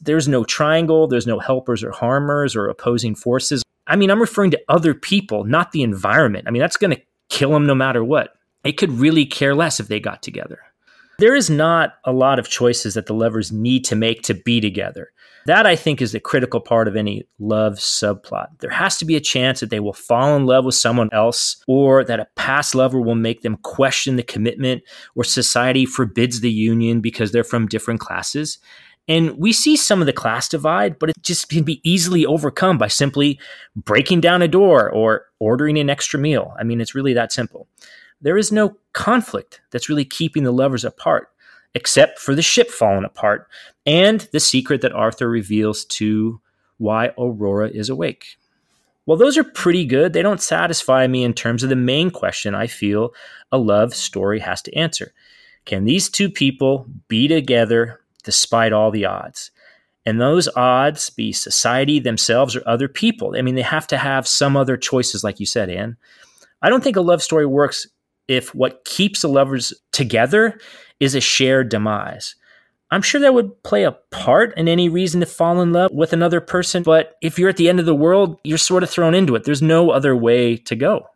[0.00, 3.62] There's no triangle, there's no helpers or harmers or opposing forces.
[3.86, 6.46] I mean, I'm referring to other people, not the environment.
[6.46, 8.34] I mean, that's going to kill them no matter what.
[8.62, 10.60] It could really care less if they got together.
[11.18, 14.60] There is not a lot of choices that the lovers need to make to be
[14.60, 15.12] together.
[15.46, 18.48] That I think is the critical part of any love subplot.
[18.60, 21.62] There has to be a chance that they will fall in love with someone else,
[21.66, 24.82] or that a past lover will make them question the commitment,
[25.14, 28.58] or society forbids the union because they're from different classes.
[29.08, 32.78] And we see some of the class divide, but it just can be easily overcome
[32.78, 33.40] by simply
[33.74, 36.54] breaking down a door or ordering an extra meal.
[36.60, 37.66] I mean, it's really that simple.
[38.20, 41.28] There is no conflict that's really keeping the lovers apart
[41.74, 43.48] except for the ship falling apart
[43.86, 46.40] and the secret that Arthur reveals to
[46.78, 48.36] why Aurora is awake.
[49.06, 50.12] Well, those are pretty good.
[50.12, 53.12] They don't satisfy me in terms of the main question I feel
[53.50, 55.12] a love story has to answer.
[55.64, 59.50] Can these two people be together despite all the odds?
[60.06, 63.34] And those odds be society themselves or other people.
[63.36, 65.96] I mean, they have to have some other choices, like you said, Anne.
[66.62, 67.86] I don't think a love story works
[68.30, 70.60] if what keeps the lovers together
[71.00, 72.36] is a shared demise.
[72.92, 76.12] I'm sure that would play a part in any reason to fall in love with
[76.12, 79.14] another person, but if you're at the end of the world, you're sort of thrown
[79.14, 79.42] into it.
[79.42, 81.06] There's no other way to go.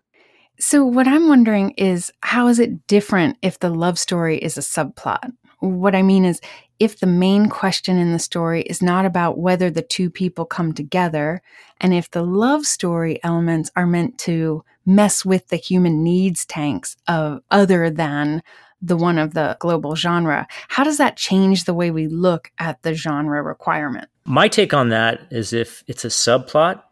[0.58, 4.60] So, what I'm wondering is how is it different if the love story is a
[4.60, 5.32] subplot?
[5.64, 6.40] What I mean is,
[6.78, 10.72] if the main question in the story is not about whether the two people come
[10.72, 11.40] together,
[11.80, 16.96] and if the love story elements are meant to mess with the human needs tanks
[17.08, 18.42] of other than
[18.82, 20.46] the one of the global genre.
[20.68, 24.08] How does that change the way we look at the genre requirement?
[24.26, 26.82] My take on that is if it's a subplot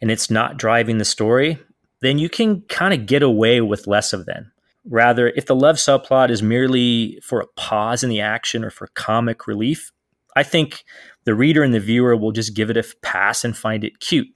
[0.00, 1.58] and it's not driving the story,
[2.02, 4.52] then you can kind of get away with less of them.
[4.88, 8.88] Rather, if the love subplot is merely for a pause in the action or for
[8.94, 9.92] comic relief,
[10.36, 10.84] I think
[11.24, 14.28] the reader and the viewer will just give it a pass and find it cute.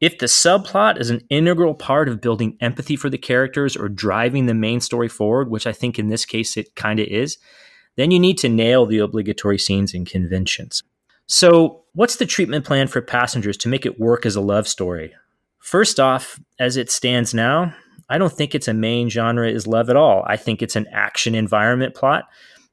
[0.00, 4.46] If the subplot is an integral part of building empathy for the characters or driving
[4.46, 7.38] the main story forward, which I think in this case it kind of is,
[7.96, 10.82] then you need to nail the obligatory scenes and conventions.
[11.26, 15.14] So, what's the treatment plan for passengers to make it work as a love story?
[15.58, 17.74] First off, as it stands now,
[18.10, 20.24] I don't think its a main genre is love at all.
[20.26, 22.24] I think it's an action environment plot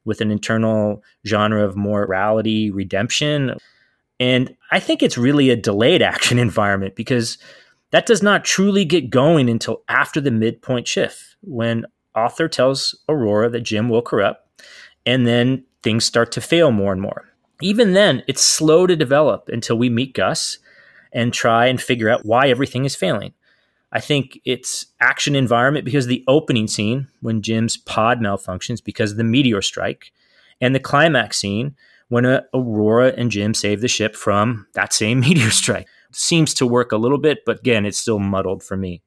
[0.03, 3.55] with an internal genre of morality, redemption,
[4.19, 7.37] and I think it's really a delayed action environment because
[7.91, 13.49] that does not truly get going until after the midpoint shift when Arthur tells Aurora
[13.49, 14.49] that Jim her up
[15.05, 17.25] and then things start to fail more and more.
[17.61, 20.57] Even then, it's slow to develop until we meet Gus
[21.13, 23.33] and try and figure out why everything is failing.
[23.91, 29.17] I think it's action environment because the opening scene when Jim's pod malfunctions because of
[29.17, 30.11] the meteor strike
[30.59, 31.75] and the climax scene
[32.09, 35.87] when uh, Aurora and Jim save the ship from that same meteor strike.
[36.11, 39.01] Seems to work a little bit, but again, it's still muddled for me.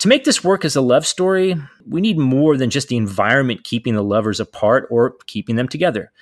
[0.00, 3.64] To make this work as a love story, we need more than just the environment
[3.64, 6.12] keeping the lovers apart or keeping them together.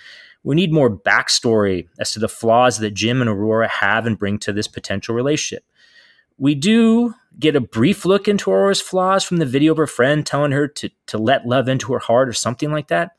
[0.43, 4.39] We need more backstory as to the flaws that Jim and Aurora have and bring
[4.39, 5.65] to this potential relationship.
[6.39, 10.25] We do get a brief look into Aurora's flaws from the video of her friend
[10.25, 13.13] telling her to, to let love into her heart or something like that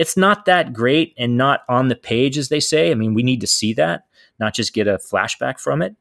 [0.00, 2.90] it's not that great and not on the page, as they say.
[2.90, 4.06] I mean, we need to see that,
[4.38, 5.94] not just get a flashback from it.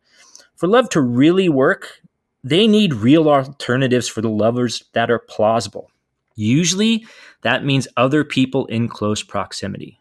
[0.56, 2.00] For love to really work,
[2.42, 5.92] they need real alternatives for the lovers that are plausible.
[6.36, 7.06] Usually,
[7.42, 10.00] that means other people in close proximity.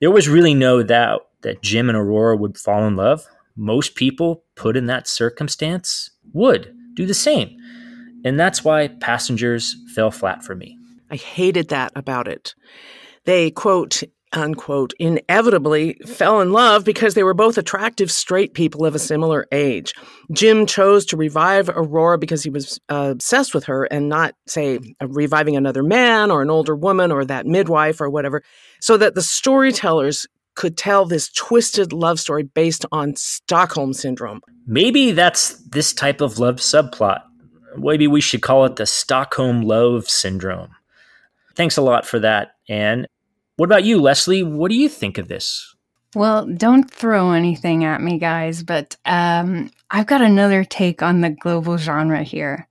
[0.00, 3.26] There was really no doubt that Jim and Aurora would fall in love.
[3.56, 7.56] Most people put in that circumstance would do the same.
[8.24, 10.76] And that's why Passengers fell flat for me.
[11.12, 12.56] I hated that about it.
[13.24, 18.96] They, quote, unquote, inevitably fell in love because they were both attractive straight people of
[18.96, 19.94] a similar age.
[20.32, 24.80] Jim chose to revive Aurora because he was uh, obsessed with her and not, say,
[25.00, 28.42] reviving another man or an older woman or that midwife or whatever,
[28.80, 30.26] so that the storytellers
[30.58, 34.40] could tell this twisted love story based on Stockholm syndrome.
[34.66, 37.22] Maybe that's this type of love subplot.
[37.76, 40.70] Maybe we should call it the Stockholm love syndrome.
[41.54, 43.06] Thanks a lot for that, Anne.
[43.54, 44.42] What about you, Leslie?
[44.42, 45.76] What do you think of this?
[46.16, 51.30] Well, don't throw anything at me, guys, but um, I've got another take on the
[51.30, 52.66] global genre here.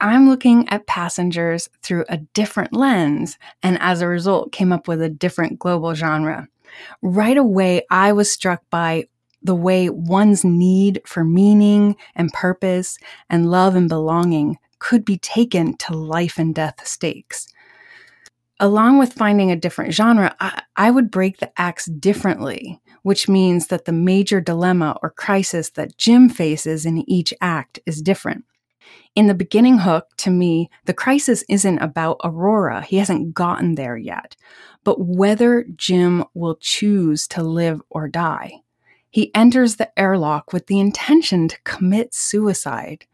[0.00, 5.00] I'm looking at passengers through a different lens, and as a result, came up with
[5.00, 6.48] a different global genre.
[7.02, 9.06] Right away, I was struck by
[9.42, 12.98] the way one's need for meaning and purpose
[13.28, 17.52] and love and belonging could be taken to life and death stakes
[18.62, 23.66] along with finding a different genre, I, I, would break the acts differently, which means
[23.66, 28.44] that the major dilemma or crisis that Jim faces in each act is different.
[29.16, 32.82] In the beginning hook, to me, the crisis isn't about Aurora.
[32.82, 34.36] He hasn't gotten there yet,
[34.84, 38.62] but whether Jim will choose to live or die.
[39.10, 43.06] He enters the airlock with the intention to commit suicide.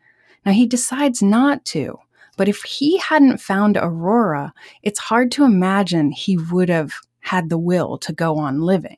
[0.46, 1.98] Now, he decides not to,
[2.36, 7.58] but if he hadn't found Aurora, it's hard to imagine he would have had the
[7.58, 8.96] will to go on living.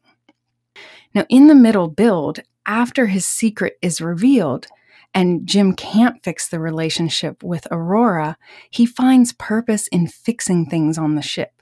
[1.15, 4.67] Now, in the middle build, after his secret is revealed,
[5.13, 8.37] and Jim can't fix the relationship with Aurora,
[8.71, 11.60] he finds purpose in fixing things on the ship.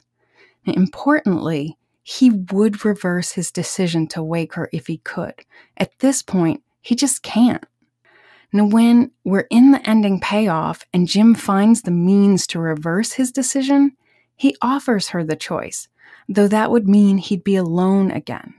[0.77, 5.35] Importantly, he would reverse his decision to wake her if he could.
[5.77, 7.63] At this point, he just can't.
[8.51, 13.31] Now, when we're in the ending payoff and Jim finds the means to reverse his
[13.31, 13.95] decision,
[14.35, 15.87] he offers her the choice,
[16.27, 18.55] though that would mean he'd be alone again.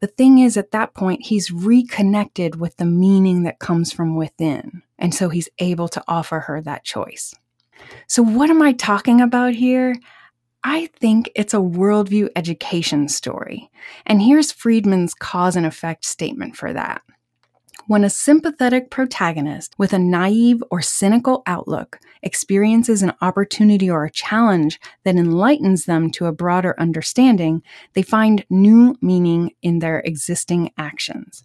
[0.00, 4.82] The thing is, at that point, he's reconnected with the meaning that comes from within.
[4.98, 7.34] And so he's able to offer her that choice.
[8.06, 9.96] So, what am I talking about here?
[10.68, 13.70] I think it's a worldview education story.
[14.04, 17.02] And here's Friedman's cause and effect statement for that.
[17.86, 24.10] When a sympathetic protagonist with a naive or cynical outlook experiences an opportunity or a
[24.10, 27.62] challenge that enlightens them to a broader understanding,
[27.94, 31.44] they find new meaning in their existing actions.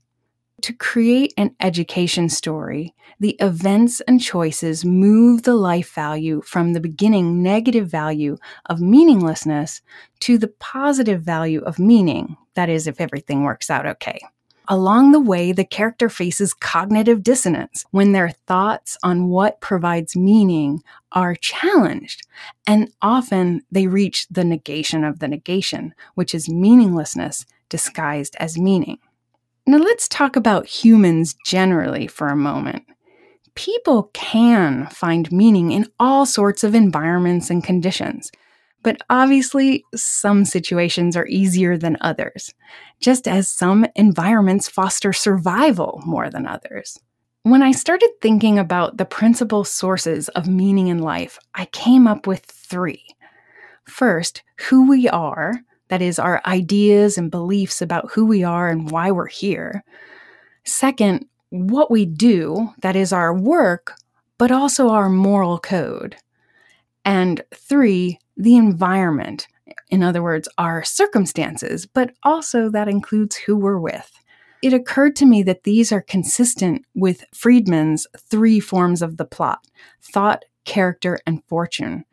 [0.63, 6.79] To create an education story, the events and choices move the life value from the
[6.79, 9.79] beginning negative value of meaninglessness
[10.19, 14.19] to the positive value of meaning, that is, if everything works out okay.
[14.67, 20.81] Along the way, the character faces cognitive dissonance when their thoughts on what provides meaning
[21.11, 22.25] are challenged.
[22.65, 28.97] And often they reach the negation of the negation, which is meaninglessness disguised as meaning.
[29.67, 32.83] Now, let's talk about humans generally for a moment.
[33.55, 38.31] People can find meaning in all sorts of environments and conditions.
[38.83, 42.53] But obviously, some situations are easier than others,
[42.99, 46.99] just as some environments foster survival more than others.
[47.43, 52.27] When I started thinking about the principal sources of meaning in life, I came up
[52.27, 53.03] with three.
[53.85, 55.55] First, who we are,
[55.89, 59.83] that is, our ideas and beliefs about who we are and why we're here.
[60.63, 63.93] Second, what we do, that is, our work,
[64.37, 66.15] but also our moral code.
[67.05, 69.47] And three, the environment.
[69.89, 74.11] In other words, our circumstances, but also that includes who we're with.
[74.61, 79.65] It occurred to me that these are consistent with Friedman's three forms of the plot
[80.01, 82.05] thought, character, and fortune.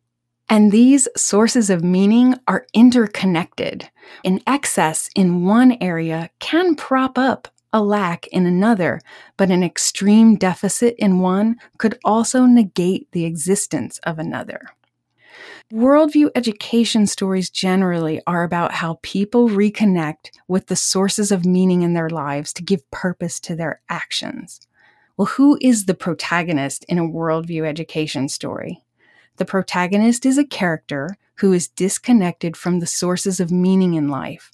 [0.49, 3.91] And these sources of meaning are interconnected.
[4.25, 9.01] An excess in one area can prop up a lack in another,
[9.37, 14.61] but an extreme deficit in one could also negate the existence of another.
[15.73, 21.93] Worldview education stories generally are about how people reconnect with the sources of meaning in
[21.93, 24.61] their lives to give purpose to their actions.
[25.17, 28.83] Well, who is the protagonist in a worldview education story?
[29.37, 34.51] The protagonist is a character who is disconnected from the sources of meaning in life,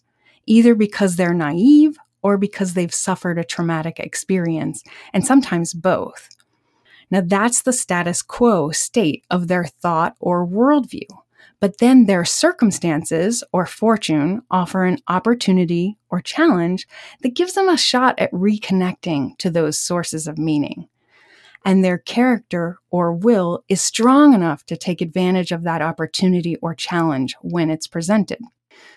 [0.47, 6.29] either because they're naive or because they've suffered a traumatic experience, and sometimes both.
[7.11, 11.07] Now, that's the status quo state of their thought or worldview.
[11.61, 16.89] But then their circumstances or fortune offer an opportunity or challenge
[17.23, 20.89] that gives them a shot at reconnecting to those sources of meaning.
[21.65, 26.75] And their character or will is strong enough to take advantage of that opportunity or
[26.75, 28.41] challenge when it's presented.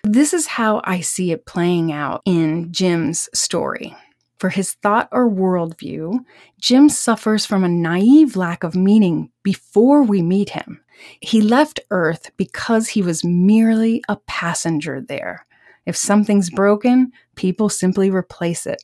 [0.03, 3.95] This is how I see it playing out in Jim's story.
[4.39, 6.23] For his thought or worldview,
[6.61, 10.81] Jim suffers from a naive lack of meaning before we meet him.
[11.21, 15.45] He left Earth because he was merely a passenger there.
[15.85, 18.83] If something's broken, people simply replace it.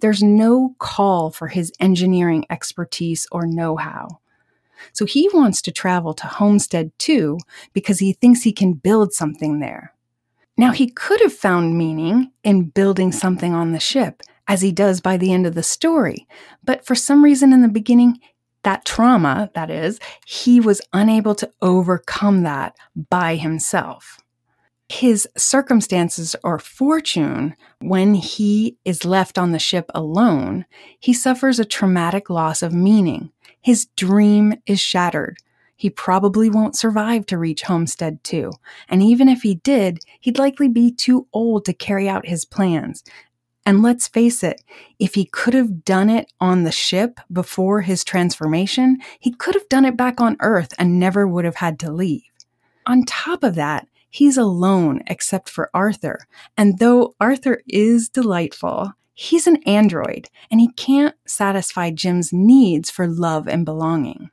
[0.00, 4.20] There's no call for his engineering expertise or know how.
[4.92, 7.38] So he wants to travel to Homestead 2
[7.72, 9.94] because he thinks he can build something there.
[10.56, 15.00] Now, he could have found meaning in building something on the ship, as he does
[15.00, 16.26] by the end of the story.
[16.62, 18.18] But for some reason in the beginning,
[18.62, 22.76] that trauma, that is, he was unable to overcome that
[23.08, 24.18] by himself.
[24.88, 30.66] His circumstances or fortune, when he is left on the ship alone,
[30.98, 33.30] he suffers a traumatic loss of meaning.
[33.62, 35.38] His dream is shattered.
[35.80, 38.52] He probably won't survive to reach Homestead 2.
[38.90, 43.02] And even if he did, he'd likely be too old to carry out his plans,
[43.64, 44.62] And let's face it,
[44.98, 49.70] if he could have done it on the ship before his transformation, he could have
[49.70, 52.24] done it back on Earth and never would have had to leave.
[52.84, 56.18] On top of that, he's alone except for Arthur.
[56.58, 63.06] And though Arthur is delightful, he's an android and he can't satisfy Jim's needs for
[63.06, 64.30] love and belonging.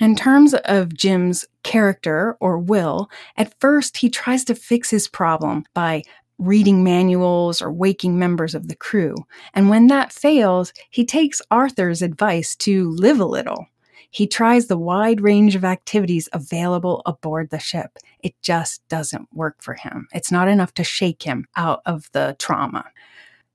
[0.00, 5.64] In terms of Jim's character or will, at first he tries to fix his problem
[5.74, 6.02] by
[6.38, 9.14] reading manuals or waking members of the crew.
[9.54, 13.66] And when that fails, he takes Arthur's advice to live a little.
[14.10, 17.98] He tries the wide range of activities available aboard the ship.
[18.20, 20.06] It just doesn't work for him.
[20.12, 22.84] It's not enough to shake him out of the trauma.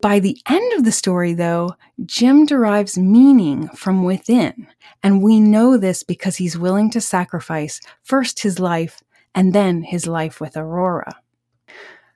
[0.01, 1.75] By the end of the story, though,
[2.05, 4.67] Jim derives meaning from within.
[5.03, 9.01] And we know this because he's willing to sacrifice first his life
[9.35, 11.17] and then his life with Aurora.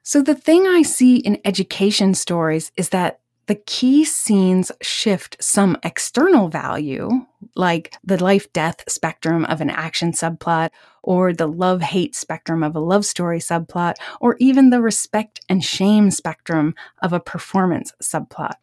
[0.02, 5.78] So, the thing I see in education stories is that the key scenes shift some
[5.84, 7.10] external value,
[7.56, 10.70] like the life death spectrum of an action subplot,
[11.02, 15.64] or the love hate spectrum of a love story subplot, or even the respect and
[15.64, 18.54] shame spectrum of a performance subplot.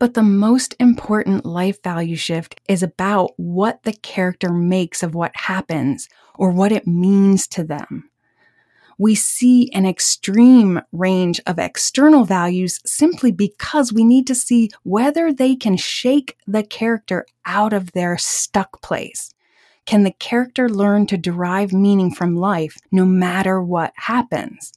[0.00, 5.34] But the most important life value shift is about what the character makes of what
[5.34, 8.07] happens or what it means to them
[8.98, 15.32] we see an extreme range of external values simply because we need to see whether
[15.32, 19.32] they can shake the character out of their stuck place.
[19.86, 24.72] Can the character learn to derive meaning from life no matter what happens?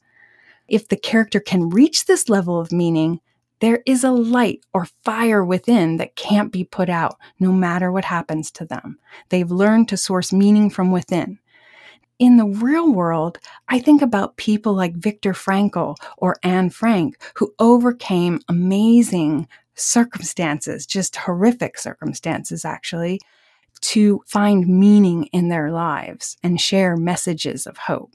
[0.68, 3.20] If the character can reach this level of meaning,
[3.60, 8.04] there is a light or fire within that can't be put out no matter what
[8.04, 8.98] happens to them.
[9.28, 11.38] They've learned to source meaning from within
[12.22, 17.52] in the real world, I think about people like Viktor Frankl or Anne Frank who
[17.58, 23.18] overcame amazing circumstances, just horrific circumstances, actually,
[23.80, 28.12] to find meaning in their lives and share messages of hope.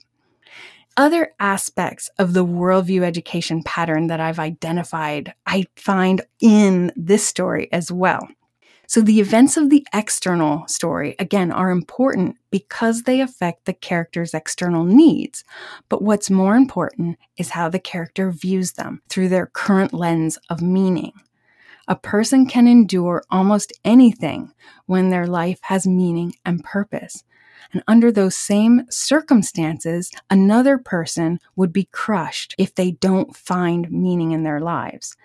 [0.96, 7.68] Other aspects of the worldview education pattern that I've identified, I find in this story
[7.74, 8.26] as well.
[8.90, 14.34] So the events of the external story, again, are important because they affect the character's
[14.34, 15.44] external needs.
[15.90, 20.62] But what's more important is how the character views them through their current lens of
[20.62, 21.12] meaning.
[21.90, 24.54] A person can endure almost anything
[24.86, 27.26] when their life has meaning and purpose.
[27.74, 34.32] And under those same circumstances, another person would be crushed if they don't find meaning
[34.32, 35.18] in their lives.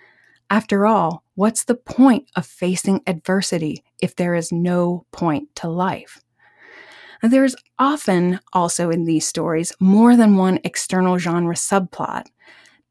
[0.53, 6.21] After all, what's the point of facing adversity if there is no point to life?
[7.23, 12.27] There's often also in these stories more than one external genre subplot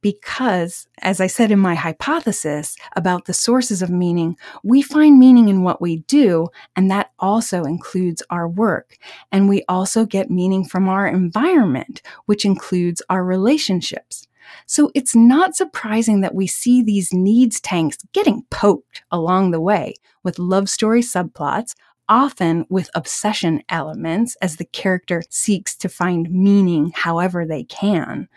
[0.01, 5.47] because, as I said in my hypothesis about the sources of meaning, we find meaning
[5.47, 8.97] in what we do, and that also includes our work.
[9.31, 14.27] And we also get meaning from our environment, which includes our relationships.
[14.65, 19.95] So it's not surprising that we see these needs tanks getting poked along the way
[20.23, 21.73] with love story subplots,
[22.09, 28.27] often with obsession elements as the character seeks to find meaning however they can,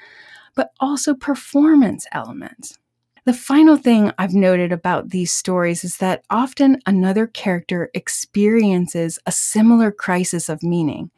[0.55, 2.79] but also performance elements.
[3.27, 9.33] The final thing I've noted about these stories is that often another character experiences a
[9.33, 11.11] similar crisis of meaning.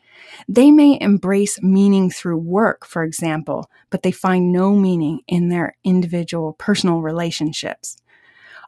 [0.49, 5.77] They may embrace meaning through work, for example, but they find no meaning in their
[5.85, 7.97] individual personal relationships.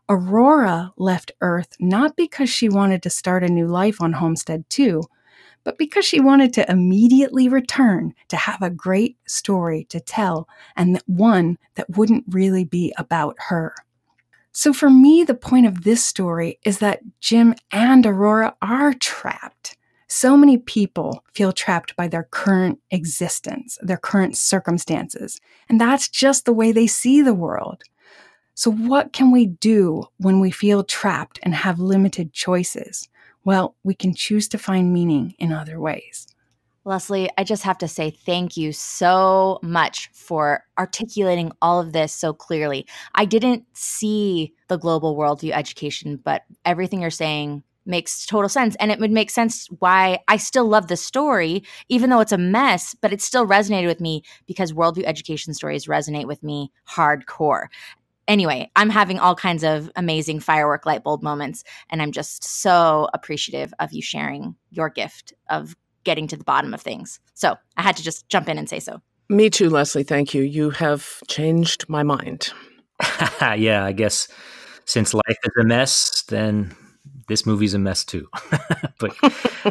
[0.08, 5.02] Aurora left Earth not because she wanted to start a new life on Homestead 2,
[5.64, 11.00] but because she wanted to immediately return to have a great story to tell and
[11.06, 13.74] one that wouldn't really be about her.
[14.52, 19.76] So, for me, the point of this story is that Jim and Aurora are trapped.
[20.08, 25.38] So many people feel trapped by their current existence, their current circumstances,
[25.68, 27.82] and that's just the way they see the world.
[28.54, 33.08] So, what can we do when we feel trapped and have limited choices?
[33.44, 36.26] Well, we can choose to find meaning in other ways.
[36.84, 42.14] Leslie, I just have to say thank you so much for articulating all of this
[42.14, 42.86] so clearly.
[43.14, 48.76] I didn't see the global worldview education, but everything you're saying makes total sense.
[48.78, 52.38] And it would make sense why I still love the story, even though it's a
[52.38, 57.66] mess, but it still resonated with me because worldview education stories resonate with me hardcore.
[58.28, 63.08] Anyway, I'm having all kinds of amazing firework light bulb moments, and I'm just so
[63.14, 65.74] appreciative of you sharing your gift of
[66.04, 67.20] getting to the bottom of things.
[67.32, 69.00] So I had to just jump in and say so.
[69.30, 70.04] Me too, Leslie.
[70.04, 70.42] Thank you.
[70.42, 72.52] You have changed my mind.
[73.40, 74.28] yeah, I guess
[74.84, 76.74] since life is a mess, then
[77.28, 78.28] this movie's a mess too.
[78.98, 79.14] but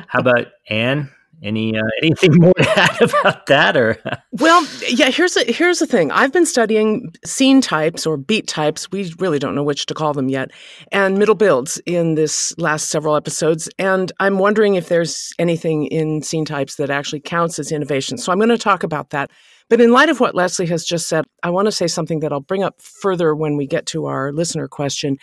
[0.07, 1.09] how about Anne?
[1.43, 3.95] Any uh, anything more to add about that, or
[4.31, 5.11] well, yeah.
[5.11, 6.09] Here's a, here's the thing.
[6.09, 8.89] I've been studying scene types or beat types.
[8.91, 10.49] We really don't know which to call them yet,
[10.91, 13.69] and middle builds in this last several episodes.
[13.77, 18.17] And I'm wondering if there's anything in scene types that actually counts as innovation.
[18.17, 19.29] So I'm going to talk about that.
[19.69, 22.31] But in light of what Leslie has just said, I want to say something that
[22.31, 25.17] I'll bring up further when we get to our listener question.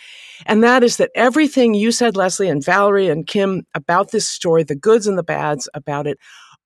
[0.45, 4.63] And that is that everything you said, Leslie and Valerie and Kim, about this story,
[4.63, 6.19] the goods and the bads about it,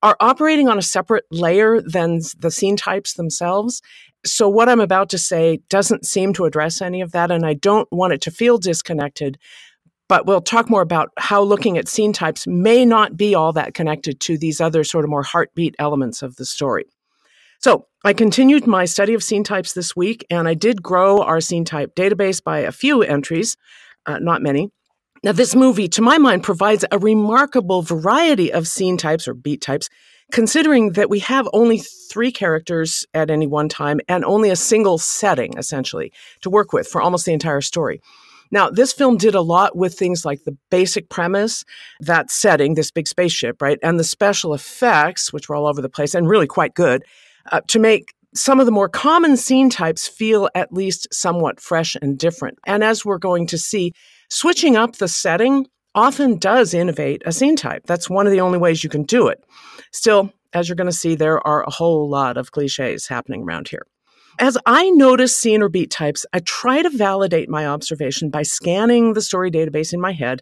[0.04, 3.82] are operating on a separate layer than the scene types themselves.
[4.26, 7.32] So what I'm about to say doesn't seem to address any of that.
[7.32, 9.38] And I don't want it to feel disconnected
[10.10, 13.76] but we'll talk more about how looking at scene types may not be all that
[13.76, 16.86] connected to these other sort of more heartbeat elements of the story.
[17.60, 21.42] So I continued my study of scene types this week, and I did grow our
[21.42, 23.58] scene type database by a few entries,
[24.06, 24.72] uh, not many.
[25.26, 29.62] Now, this movie, to my mind, provides a remarkable variety of scene types or beat
[29.62, 29.90] types,
[30.32, 34.98] considering that we have only three characters at any one time and only a single
[34.98, 38.00] setting, essentially, to work with for almost the entire story.
[38.52, 41.66] Now, this film did a lot with things like the basic premise,
[42.00, 43.78] that setting, this big spaceship, right?
[43.84, 47.04] And the special effects, which were all over the place and really quite good
[47.52, 51.96] uh, to make some of the more common scene types feel at least somewhat fresh
[52.02, 52.60] and different.
[52.66, 53.94] And as we're going to see,
[54.30, 57.84] switching up the setting often does innovate a scene type.
[57.88, 59.44] That's one of the only ways you can do it.
[59.92, 63.68] Still, as you're going to see, there are a whole lot of cliches happening around
[63.68, 63.86] here.
[64.38, 69.14] As I notice scene or beat types, I try to validate my observation by scanning
[69.14, 70.42] the story database in my head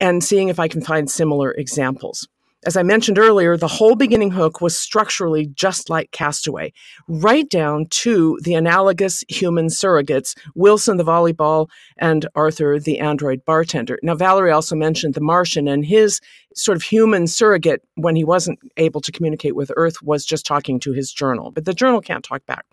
[0.00, 2.28] and seeing if I can find similar examples.
[2.64, 6.72] As I mentioned earlier, the whole beginning hook was structurally just like Castaway,
[7.08, 13.98] right down to the analogous human surrogates, Wilson the volleyball and Arthur the android bartender.
[14.04, 16.20] Now, Valerie also mentioned the Martian and his
[16.54, 20.78] sort of human surrogate when he wasn't able to communicate with Earth was just talking
[20.80, 22.64] to his journal, but the journal can't talk back.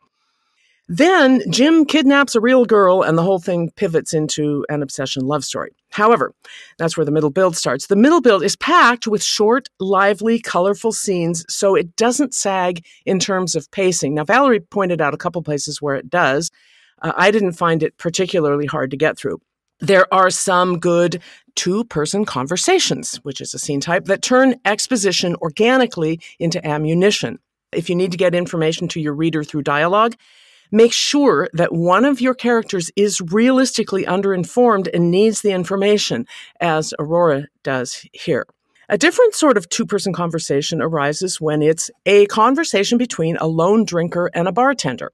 [0.92, 5.46] Then Jim kidnaps a real girl, and the whole thing pivots into an obsession love
[5.46, 5.70] story.
[5.92, 6.34] However,
[6.80, 7.86] that's where the middle build starts.
[7.86, 13.20] The middle build is packed with short, lively, colorful scenes, so it doesn't sag in
[13.20, 14.16] terms of pacing.
[14.16, 16.50] Now, Valerie pointed out a couple places where it does.
[17.04, 19.40] Uh, I didn't find it particularly hard to get through.
[19.82, 21.22] There are some good
[21.56, 27.38] two person conversations, which is a scene type, that turn exposition organically into ammunition.
[27.72, 30.16] If you need to get information to your reader through dialogue,
[30.72, 36.28] Make sure that one of your characters is realistically underinformed and needs the information,
[36.62, 38.46] as Aurora does here.
[38.88, 43.84] A different sort of two person conversation arises when it's a conversation between a lone
[43.84, 45.12] drinker and a bartender.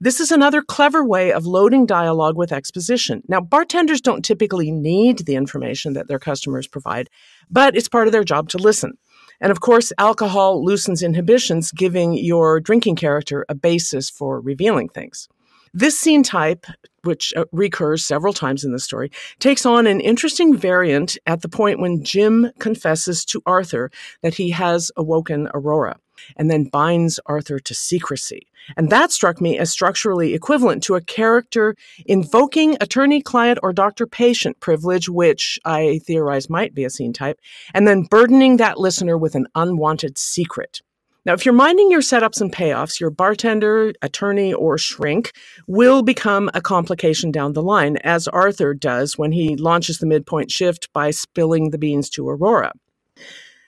[0.00, 3.22] This is another clever way of loading dialogue with exposition.
[3.28, 7.08] Now, bartenders don't typically need the information that their customers provide,
[7.48, 8.98] but it's part of their job to listen.
[9.40, 15.28] And of course, alcohol loosens inhibitions, giving your drinking character a basis for revealing things.
[15.72, 16.66] This scene type,
[17.02, 19.10] which uh, recurs several times in the story,
[19.40, 23.90] takes on an interesting variant at the point when Jim confesses to Arthur
[24.22, 25.98] that he has awoken Aurora
[26.36, 28.46] and then binds Arthur to secrecy.
[28.76, 31.74] And that struck me as structurally equivalent to a character
[32.06, 37.38] invoking attorney client or doctor patient privilege, which I theorize might be a scene type,
[37.74, 40.80] and then burdening that listener with an unwanted secret.
[41.26, 45.32] Now, if you're minding your setups and payoffs, your bartender, attorney, or shrink
[45.66, 50.50] will become a complication down the line, as Arthur does when he launches the midpoint
[50.50, 52.72] shift by spilling the beans to Aurora.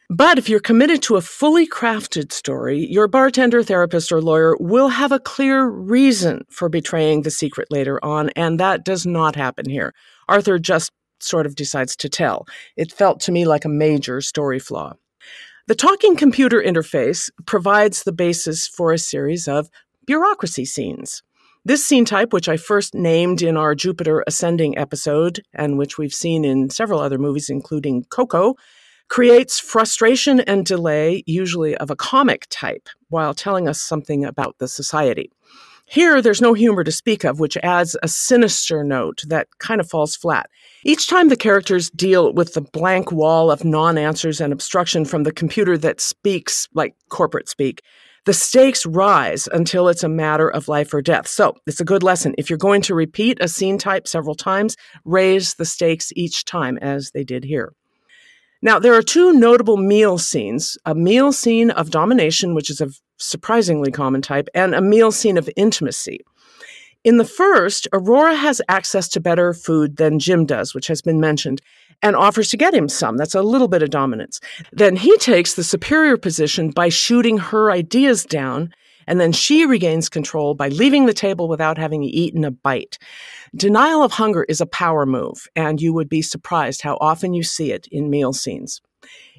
[0.09, 4.89] But if you're committed to a fully crafted story, your bartender, therapist, or lawyer will
[4.89, 9.69] have a clear reason for betraying the secret later on, and that does not happen
[9.69, 9.93] here.
[10.29, 12.47] Arthur just sort of decides to tell.
[12.77, 14.93] It felt to me like a major story flaw.
[15.67, 19.69] The talking computer interface provides the basis for a series of
[20.07, 21.25] bureaucracy scenes.
[21.65, 26.15] This scene type, which I first named in our Jupiter Ascending episode, and which we've
[26.15, 28.55] seen in several other movies, including Coco,
[29.09, 34.69] creates frustration and delay, usually of a comic type, while telling us something about the
[34.69, 35.31] society.
[35.89, 39.89] Here, there's no humor to speak of, which adds a sinister note that kind of
[39.89, 40.51] falls flat.
[40.85, 45.23] Each time the characters deal with the blank wall of non answers and obstruction from
[45.23, 47.83] the computer that speaks like corporate speak,
[48.25, 51.29] the stakes rise until it's a matter of life or death.
[51.29, 52.35] So it's a good lesson.
[52.37, 56.79] If you're going to repeat a scene type several times, raise the stakes each time,
[56.79, 57.73] as they did here.
[58.63, 62.91] Now, there are two notable meal scenes a meal scene of domination, which is a
[63.19, 66.21] surprisingly common type, and a meal scene of intimacy.
[67.05, 71.21] In the first, Aurora has access to better food than Jim does, which has been
[71.21, 71.61] mentioned,
[72.03, 73.17] and offers to get him some.
[73.17, 74.41] That's a little bit of dominance.
[74.73, 78.75] Then he takes the superior position by shooting her ideas down,
[79.07, 82.99] and then she regains control by leaving the table without having eaten a bite.
[83.55, 87.43] Denial of hunger is a power move, and you would be surprised how often you
[87.43, 88.81] see it in meal scenes.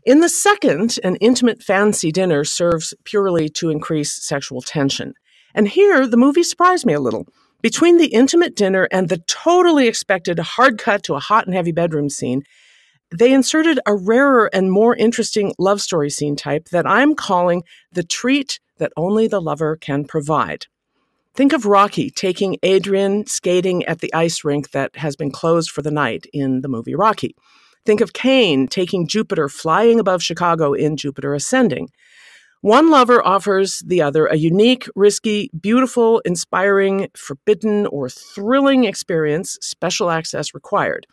[0.05, 5.13] In the second, an intimate fancy dinner serves purely to increase sexual tension.
[5.53, 7.28] And here, the movie surprised me a little.
[7.61, 11.72] Between the intimate dinner and the totally expected hard cut to a hot and heavy
[11.72, 12.43] bedroom scene,
[13.11, 18.03] they inserted a rarer and more interesting love story scene type that I'm calling the
[18.03, 20.68] treat that only the lover can provide.
[21.34, 25.84] Think of Rocky taking Adrian skating at the ice rink that has been closed for
[25.84, 27.36] the night in the movie Rocky.
[27.86, 31.90] Think of Caine taking Jupiter flying above Chicago in Jupiter Ascending.
[32.62, 40.10] One lover offers the other a unique, risky, beautiful, inspiring, forbidden, or thrilling experience, special
[40.10, 41.06] access required.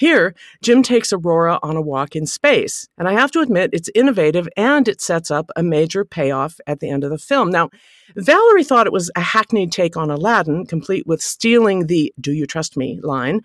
[0.00, 3.90] Here, Jim takes Aurora on a walk in space, and I have to admit it's
[3.94, 7.50] innovative and it sets up a major payoff at the end of the film.
[7.50, 7.68] Now,
[8.16, 12.46] Valerie thought it was a hackneyed take on Aladdin, complete with stealing the Do You
[12.46, 13.42] Trust Me line,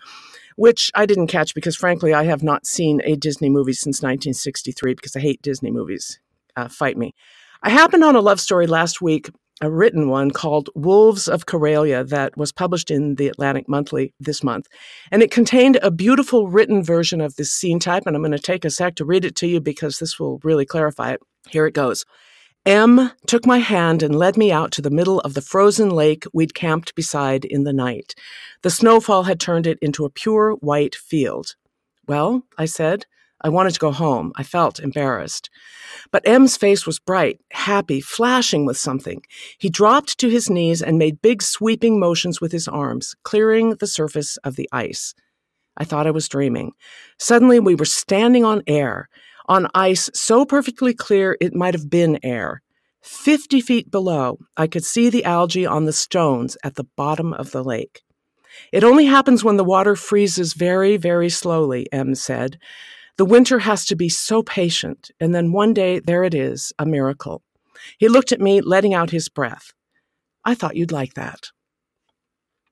[0.56, 4.94] which I didn't catch because, frankly, I have not seen a Disney movie since 1963
[4.94, 6.20] because I hate Disney movies.
[6.56, 7.14] Uh, fight me.
[7.62, 9.28] I happened on a love story last week,
[9.60, 14.44] a written one called Wolves of Karelia that was published in the Atlantic Monthly this
[14.44, 14.66] month.
[15.10, 18.04] And it contained a beautiful written version of this scene type.
[18.06, 20.38] And I'm going to take a sec to read it to you because this will
[20.42, 21.20] really clarify it.
[21.48, 22.04] Here it goes.
[22.66, 26.24] M took my hand and led me out to the middle of the frozen lake
[26.34, 28.14] we'd camped beside in the night.
[28.62, 31.54] The snowfall had turned it into a pure white field.
[32.08, 33.06] Well, I said,
[33.42, 34.32] I wanted to go home.
[34.36, 35.50] I felt embarrassed.
[36.10, 39.22] But M's face was bright, happy, flashing with something.
[39.58, 43.86] He dropped to his knees and made big sweeping motions with his arms, clearing the
[43.86, 45.14] surface of the ice.
[45.76, 46.72] I thought I was dreaming.
[47.18, 49.08] Suddenly, we were standing on air,
[49.46, 52.62] on ice so perfectly clear it might have been air.
[53.02, 57.52] Fifty feet below, I could see the algae on the stones at the bottom of
[57.52, 58.02] the lake.
[58.72, 62.58] It only happens when the water freezes very, very slowly, M said.
[63.18, 66.84] The winter has to be so patient, and then one day there it is, a
[66.84, 67.42] miracle.
[67.98, 69.72] He looked at me, letting out his breath.
[70.44, 71.50] I thought you'd like that.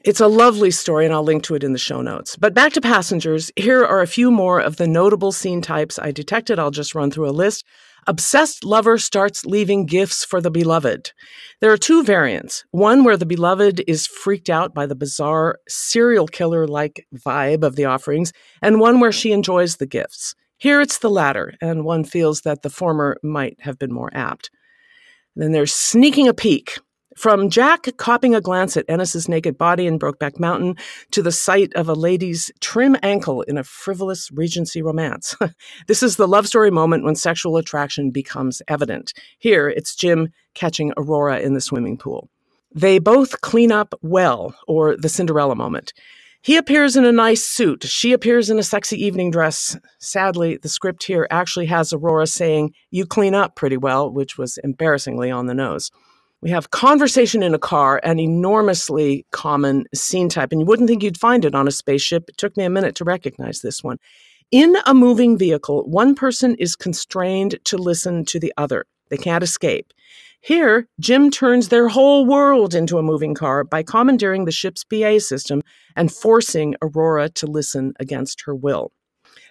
[0.05, 2.37] It's a lovely story, and I'll link to it in the show notes.
[2.37, 6.11] But back to passengers, here are a few more of the notable scene types I
[6.11, 6.59] detected.
[6.59, 7.65] I'll just run through a list.
[8.07, 11.13] Obsessed lover starts leaving gifts for the beloved.
[11.61, 16.27] There are two variants one where the beloved is freaked out by the bizarre serial
[16.27, 20.35] killer like vibe of the offerings, and one where she enjoys the gifts.
[20.59, 24.51] Here it's the latter, and one feels that the former might have been more apt.
[25.37, 26.79] Then there's sneaking a peek.
[27.17, 30.77] From Jack copping a glance at Ennis's naked body in Brokeback Mountain
[31.13, 35.37] to the sight of a lady's trim ankle in a frivolous Regency romance.
[35.87, 39.13] this is the love story moment when sexual attraction becomes evident.
[39.39, 42.29] Here, it's Jim catching Aurora in the swimming pool.
[42.75, 45.93] They both clean up well, or the Cinderella moment.
[46.43, 47.85] He appears in a nice suit.
[47.85, 49.79] She appears in a sexy evening dress.
[49.99, 54.59] Sadly, the script here actually has Aurora saying, You clean up pretty well, which was
[54.59, 55.91] embarrassingly on the nose.
[56.45, 61.03] We have conversation in a car, an enormously common scene type, and you wouldn't think
[61.03, 62.29] you'd find it on a spaceship.
[62.29, 63.97] It took me a minute to recognize this one.
[64.51, 68.85] In a moving vehicle, one person is constrained to listen to the other.
[69.09, 69.95] They can't escape.
[70.43, 75.21] Here, Jim turns their whole world into a moving car by commandeering the ship's PA
[75.21, 75.63] system
[75.97, 78.93] and forcing Aurora to listen against her will.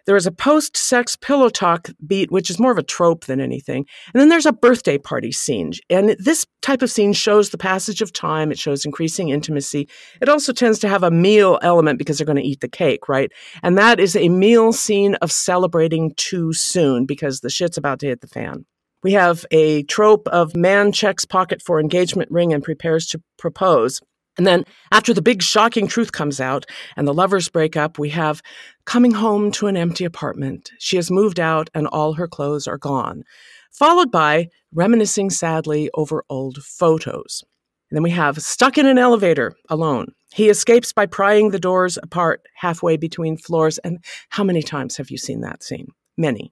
[0.06, 3.40] There is a post sex pillow talk beat, which is more of a trope than
[3.40, 3.86] anything.
[4.14, 5.72] And then there's a birthday party scene.
[5.90, 9.88] And this type of scene shows the passage of time, it shows increasing intimacy.
[10.22, 13.08] It also tends to have a meal element because they're going to eat the cake,
[13.08, 13.32] right?
[13.62, 18.08] And that is a meal scene of celebrating too soon because the shit's about to
[18.08, 18.66] hit the fan.
[19.04, 24.02] We have a trope of man checks pocket for engagement ring and prepares to propose.
[24.38, 26.66] And then, after the big shocking truth comes out
[26.98, 28.42] and the lovers break up, we have
[28.86, 30.72] coming home to an empty apartment.
[30.80, 33.24] She has moved out and all her clothes are gone,
[33.72, 37.44] followed by reminiscing sadly over old photos.
[37.90, 40.14] And then we have stuck in an elevator alone.
[40.34, 43.78] He escapes by prying the doors apart halfway between floors.
[43.80, 45.90] And how many times have you seen that scene?
[46.18, 46.52] Many.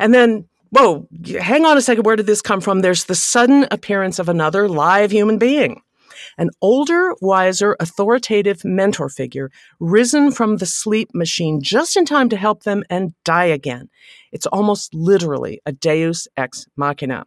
[0.00, 1.06] And then whoa,
[1.40, 2.80] hang on a second, where did this come from?
[2.80, 5.82] There's the sudden appearance of another live human being
[6.38, 12.36] an older, wiser, authoritative mentor figure risen from the sleep machine just in time to
[12.36, 13.88] help them and die again.
[14.32, 17.26] It's almost literally a deus ex machina.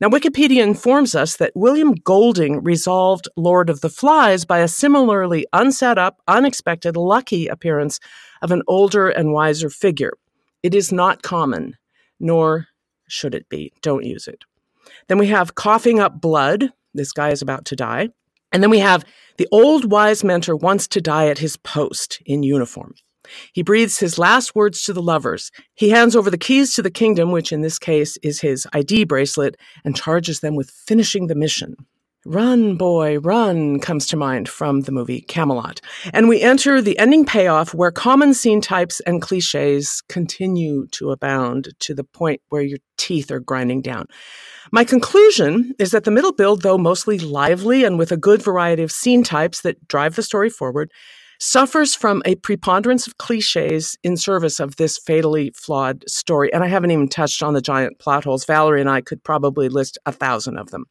[0.00, 5.46] Now, Wikipedia informs us that William Golding resolved Lord of the Flies by a similarly
[5.52, 8.00] unset up, unexpected, lucky appearance
[8.42, 10.14] of an older and wiser figure.
[10.62, 11.76] It is not common,
[12.18, 12.66] nor
[13.08, 13.72] should it be.
[13.82, 14.44] Don't use it.
[15.08, 16.72] Then we have coughing up blood.
[16.94, 18.08] This guy is about to die.
[18.52, 19.04] And then we have
[19.38, 22.94] the old wise mentor wants to die at his post in uniform.
[23.52, 25.50] He breathes his last words to the lovers.
[25.74, 29.04] He hands over the keys to the kingdom, which in this case is his ID
[29.04, 31.76] bracelet, and charges them with finishing the mission.
[32.24, 35.80] Run, boy, run comes to mind from the movie Camelot.
[36.12, 41.70] And we enter the ending payoff where common scene types and cliches continue to abound
[41.80, 44.06] to the point where your teeth are grinding down.
[44.70, 48.84] My conclusion is that the middle build, though mostly lively and with a good variety
[48.84, 50.92] of scene types that drive the story forward,
[51.40, 56.52] suffers from a preponderance of cliches in service of this fatally flawed story.
[56.52, 58.44] And I haven't even touched on the giant plot holes.
[58.44, 60.84] Valerie and I could probably list a thousand of them.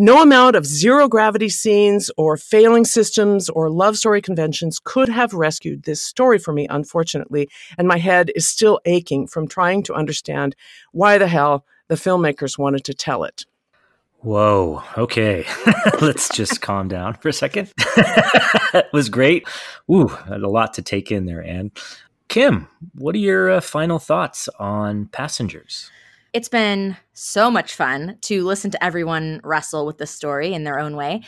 [0.00, 5.34] No amount of zero gravity scenes or failing systems or love story conventions could have
[5.34, 7.50] rescued this story for me, unfortunately.
[7.76, 10.54] And my head is still aching from trying to understand
[10.92, 13.44] why the hell the filmmakers wanted to tell it.
[14.20, 14.84] Whoa.
[14.96, 15.44] Okay.
[16.00, 17.72] Let's just calm down for a second.
[17.96, 19.48] that was great.
[19.90, 21.72] Ooh, a lot to take in there, Anne.
[22.28, 25.90] Kim, what are your uh, final thoughts on Passengers?
[26.32, 30.78] It's been so much fun to listen to everyone wrestle with the story in their
[30.78, 31.22] own way.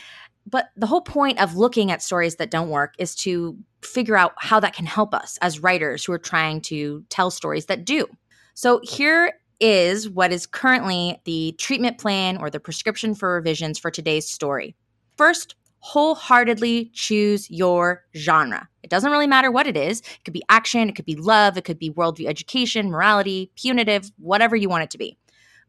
[0.45, 4.33] But the whole point of looking at stories that don't work is to figure out
[4.37, 8.07] how that can help us as writers who are trying to tell stories that do.
[8.53, 13.91] So here is what is currently the treatment plan or the prescription for revisions for
[13.91, 14.75] today's story.
[15.17, 18.69] First, wholeheartedly choose your genre.
[18.83, 19.99] It doesn't really matter what it is.
[19.99, 24.11] It could be action, it could be love, it could be worldview education, morality, punitive,
[24.17, 25.17] whatever you want it to be.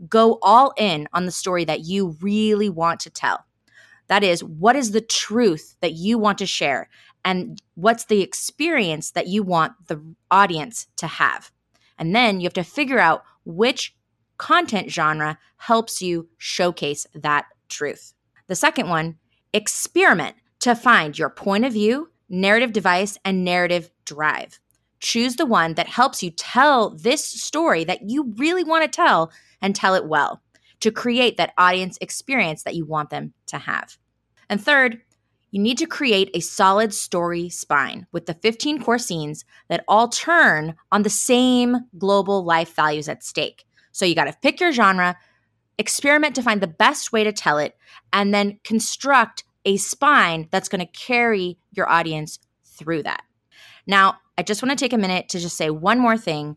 [0.09, 3.45] Go all in on the story that you really want to tell.
[4.09, 6.91] That is, what is the truth that you want to share?
[7.25, 11.51] And what's the experience that you want the audience to have?
[11.99, 13.95] And then you have to figure out which
[14.37, 18.13] content genre helps you showcase that truth.
[18.49, 19.19] The second one
[19.55, 24.59] Experiment to find your point of view, narrative device, and narrative drive.
[25.01, 29.33] Choose the one that helps you tell this story that you really want to tell
[29.61, 30.41] and tell it well
[30.81, 33.99] to create that audience experience that you want them to have.
[34.49, 35.01] And third,
[35.51, 40.09] you need to create a solid story spine with the 15 core scenes that all
[40.09, 43.65] turn on the same global life values at stake.
[43.93, 45.17] So you got to pick your genre,
[45.79, 47.77] experiment to find the best way to tell it,
[48.13, 53.23] and then construct a spine that's going to carry your audience through that.
[53.87, 56.57] Now, I just want to take a minute to just say one more thing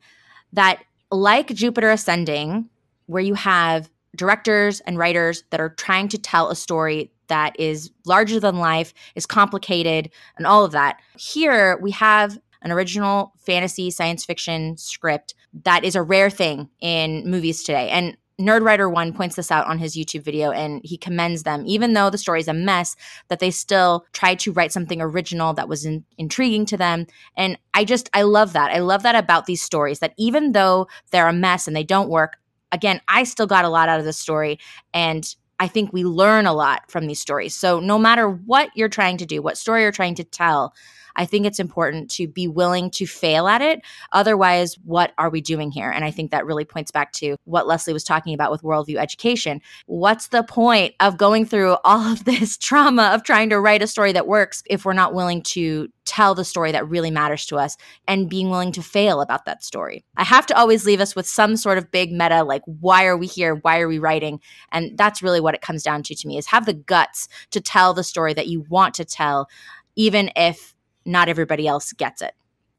[0.54, 2.70] that, like Jupiter Ascending,
[3.06, 7.92] where you have directors and writers that are trying to tell a story that is
[8.06, 11.00] larger than life, is complicated, and all of that.
[11.18, 17.30] Here we have an original fantasy science fiction script that is a rare thing in
[17.30, 17.90] movies today.
[17.90, 21.94] And Nerdwriter One points this out on his YouTube video and he commends them, even
[21.94, 22.96] though the story is a mess,
[23.30, 27.08] that they still tried to write something original that was in- intriguing to them.
[27.38, 28.72] And I just, I love that.
[28.72, 32.10] I love that about these stories that even though they're a mess and they don't
[32.10, 32.38] work,
[32.72, 34.60] again, I still got a lot out of this story.
[34.94, 37.56] And I think we learn a lot from these stories.
[37.56, 40.74] So no matter what you're trying to do, what story you're trying to tell,
[41.16, 43.82] I think it's important to be willing to fail at it.
[44.12, 45.90] Otherwise, what are we doing here?
[45.90, 48.98] And I think that really points back to what Leslie was talking about with worldview
[48.98, 49.62] education.
[49.86, 53.88] What's the point of going through all of this trauma of trying to write a
[53.88, 57.58] story that works if we're not willing to tell the story that really matters to
[57.58, 60.06] us and being willing to fail about that story.
[60.18, 63.18] I have to always leave us with some sort of big meta like why are
[63.18, 63.56] we here?
[63.56, 64.40] Why are we writing?
[64.72, 67.62] And that's really what it comes down to to me is have the guts to
[67.62, 69.50] tell the story that you want to tell
[69.96, 70.75] even if
[71.06, 72.34] not everybody else gets it.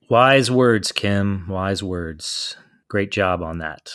[0.09, 1.47] Wise words, Kim.
[1.49, 2.57] Wise words.
[2.89, 3.93] Great job on that.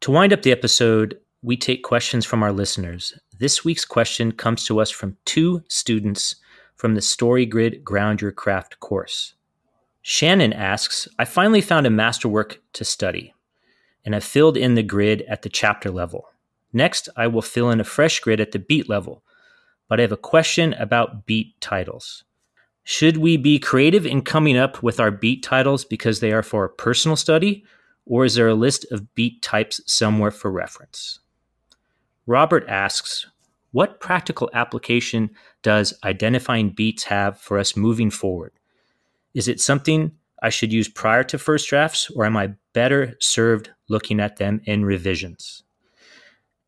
[0.00, 3.18] To wind up the episode, we take questions from our listeners.
[3.38, 6.36] This week's question comes to us from two students
[6.76, 9.34] from the StoryGrid Ground Your Craft course.
[10.02, 13.34] Shannon asks I finally found a masterwork to study,
[14.04, 16.28] and I filled in the grid at the chapter level.
[16.72, 19.22] Next, I will fill in a fresh grid at the beat level,
[19.88, 22.24] but I have a question about beat titles.
[22.90, 26.70] Should we be creative in coming up with our beat titles because they are for
[26.70, 27.62] personal study,
[28.06, 31.20] or is there a list of beat types somewhere for reference?
[32.26, 33.26] Robert asks,
[33.72, 35.28] what practical application
[35.62, 38.54] does identifying beats have for us moving forward?
[39.34, 40.12] Is it something
[40.42, 44.62] I should use prior to first drafts, or am I better served looking at them
[44.64, 45.62] in revisions?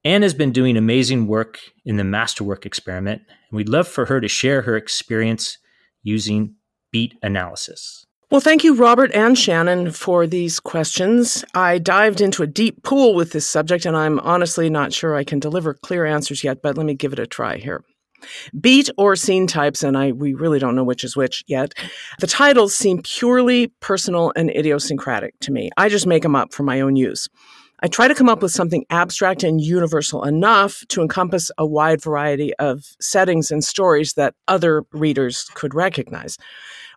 [0.04, 4.20] Anne has been doing amazing work in the Masterwork experiment, and we'd love for her
[4.20, 5.56] to share her experience
[6.02, 6.54] using
[6.92, 8.06] beat analysis.
[8.30, 11.44] Well, thank you, Robert and Shannon, for these questions.
[11.52, 15.24] I dived into a deep pool with this subject, and I'm honestly not sure I
[15.24, 17.82] can deliver clear answers yet, but let me give it a try here.
[18.60, 21.72] Beat or scene types, and I we really don't know which is which yet.
[22.20, 25.70] The titles seem purely personal and idiosyncratic to me.
[25.76, 27.28] I just make them up for my own use.
[27.82, 32.02] I try to come up with something abstract and universal enough to encompass a wide
[32.02, 36.36] variety of settings and stories that other readers could recognize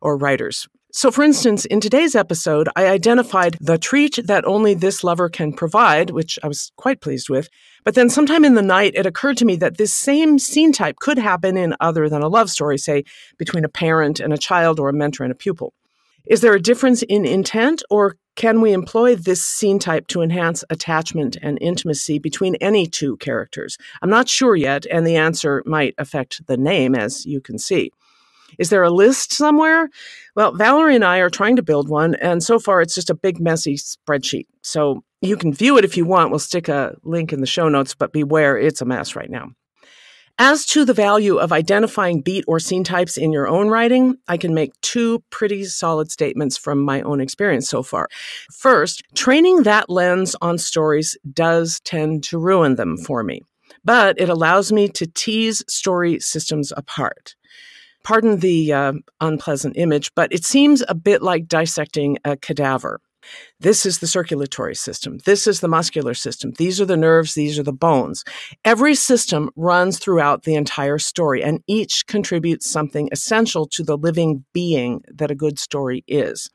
[0.02, 0.68] or writers.
[0.96, 5.52] So, for instance, in today's episode, I identified the treat that only this lover can
[5.52, 7.50] provide, which I was quite pleased with.
[7.84, 10.98] But then sometime in the night, it occurred to me that this same scene type
[10.98, 13.06] could happen in other than a love story, say
[13.40, 15.74] between a parent and a child or a mentor and a pupil.
[16.28, 20.64] Is there a difference in intent, or can we employ this scene type to enhance
[20.70, 23.78] attachment and intimacy between any two characters?
[24.02, 27.92] I'm not sure yet, and the answer might affect the name, as you can see.
[28.60, 29.90] Is there a list somewhere?
[30.36, 33.16] Well, Valerie and I are trying to build one, and so far it's just a
[33.16, 34.48] big, messy spreadsheet.
[34.62, 36.30] So you can view it if you want.
[36.30, 39.52] We'll stick a link in the show notes, but beware, it's a mess right now.
[40.40, 44.38] As to the value of identifying beat or scene types in your own writing, I
[44.38, 48.10] can make two pretty solid statements from my own experience so far.
[48.52, 53.42] First, training that lens on stories does tend to ruin them for me,
[53.86, 57.36] but it allows me to tease story systems apart
[58.04, 63.00] pardon the uh, unpleasant image, but it seems a bit like dissecting a cadaver.
[63.60, 65.20] This is the circulatory system.
[65.26, 66.54] This is the muscular system.
[66.58, 67.34] These are the nerves.
[67.34, 68.24] These are the bones.
[68.66, 74.46] Every system runs throughout the entire story, and each contributes something essential to the living
[74.54, 76.50] being that a good story is.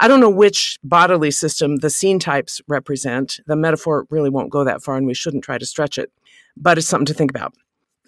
[0.00, 3.40] I don't know which bodily system the scene types represent.
[3.46, 6.12] The metaphor really won't go that far, and we shouldn't try to stretch it,
[6.56, 7.54] but it's something to think about.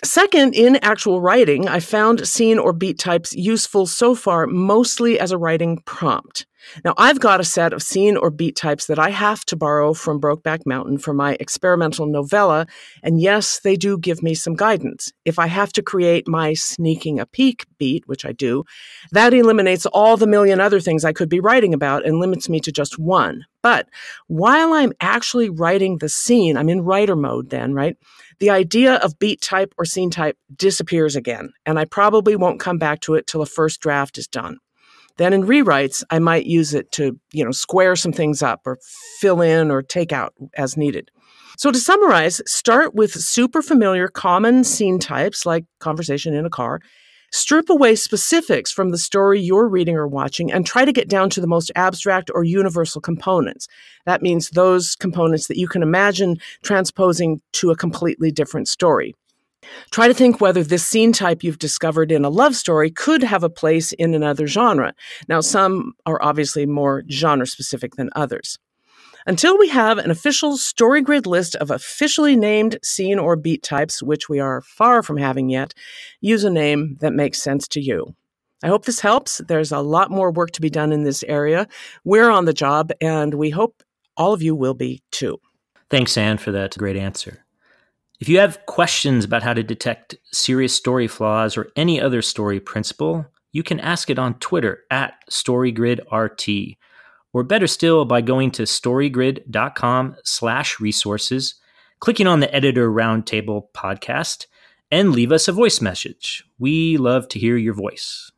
[0.03, 5.31] Second, in actual writing, I found scene or beat types useful so far mostly as
[5.31, 6.47] a writing prompt.
[6.85, 9.93] Now, I've got a set of scene or beat types that I have to borrow
[9.93, 12.67] from Brokeback Mountain for my experimental novella,
[13.03, 15.13] and yes, they do give me some guidance.
[15.25, 18.65] If I have to create my sneaking a peek beat, which I do,
[19.13, 22.61] that eliminates all the million other things I could be writing about and limits me
[22.61, 23.45] to just one.
[23.63, 23.89] But
[24.27, 27.97] while I'm actually writing the scene, I'm in writer mode then, right?
[28.41, 32.79] The idea of beat type or scene type disappears again, and I probably won't come
[32.79, 34.59] back to it till a first draft is done.
[35.19, 38.79] Then in rewrites, I might use it to, you know, square some things up or
[39.21, 41.11] fill in or take out as needed.
[41.59, 46.81] So to summarize, start with super familiar common scene types like conversation in a car
[47.33, 51.31] Strip away specifics from the story you're reading or watching and try to get down
[51.31, 53.69] to the most abstract or universal components.
[54.05, 59.15] That means those components that you can imagine transposing to a completely different story.
[59.91, 63.45] Try to think whether this scene type you've discovered in a love story could have
[63.45, 64.95] a place in another genre.
[65.29, 68.59] Now, some are obviously more genre specific than others.
[69.27, 74.29] Until we have an official StoryGrid list of officially named scene or beat types, which
[74.29, 75.75] we are far from having yet,
[76.21, 78.15] use a name that makes sense to you.
[78.63, 79.39] I hope this helps.
[79.47, 81.67] There's a lot more work to be done in this area.
[82.05, 83.83] We're on the job, and we hope
[84.17, 85.41] all of you will be too.
[85.89, 87.45] Thanks, Anne, for that great answer.
[88.21, 92.61] If you have questions about how to detect serious story flaws or any other story
[92.61, 96.77] principle, you can ask it on Twitter at StoryGridRT
[97.33, 101.55] or better still by going to storygrid.com slash resources,
[102.01, 104.47] clicking on the Editor Roundtable podcast,
[104.91, 106.45] and leave us a voice message.
[106.59, 108.31] We love to hear your voice.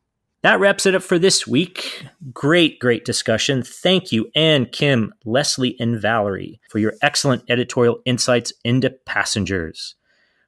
[0.42, 2.04] That wraps it up for this week.
[2.34, 3.62] Great, great discussion.
[3.62, 9.94] Thank you, Anne, Kim, Leslie, and Valerie, for your excellent editorial insights into passengers.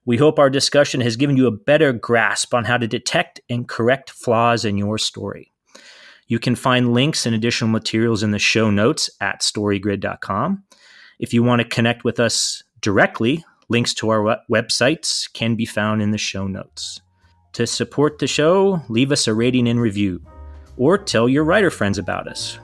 [0.04, 3.68] We hope our discussion has given you a better grasp on how to detect and
[3.68, 5.53] correct flaws in your story.
[6.26, 10.64] You can find links and additional materials in the show notes at storygrid.com.
[11.18, 16.02] If you want to connect with us directly, links to our websites can be found
[16.02, 17.00] in the show notes.
[17.54, 20.20] To support the show, leave us a rating and review,
[20.76, 22.58] or tell your writer friends about us.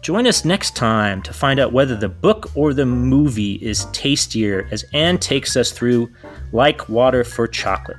[0.00, 4.68] Join us next time to find out whether the book or the movie is tastier
[4.70, 6.08] as Anne takes us through
[6.52, 7.98] Like Water for Chocolate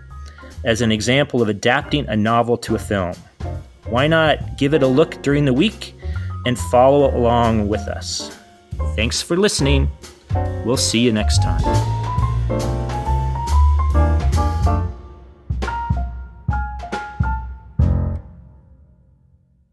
[0.64, 3.14] as an example of adapting a novel to a film
[3.90, 5.96] why not give it a look during the week
[6.46, 8.38] and follow along with us?
[8.96, 9.90] Thanks for listening.
[10.66, 12.87] We'll see you next time.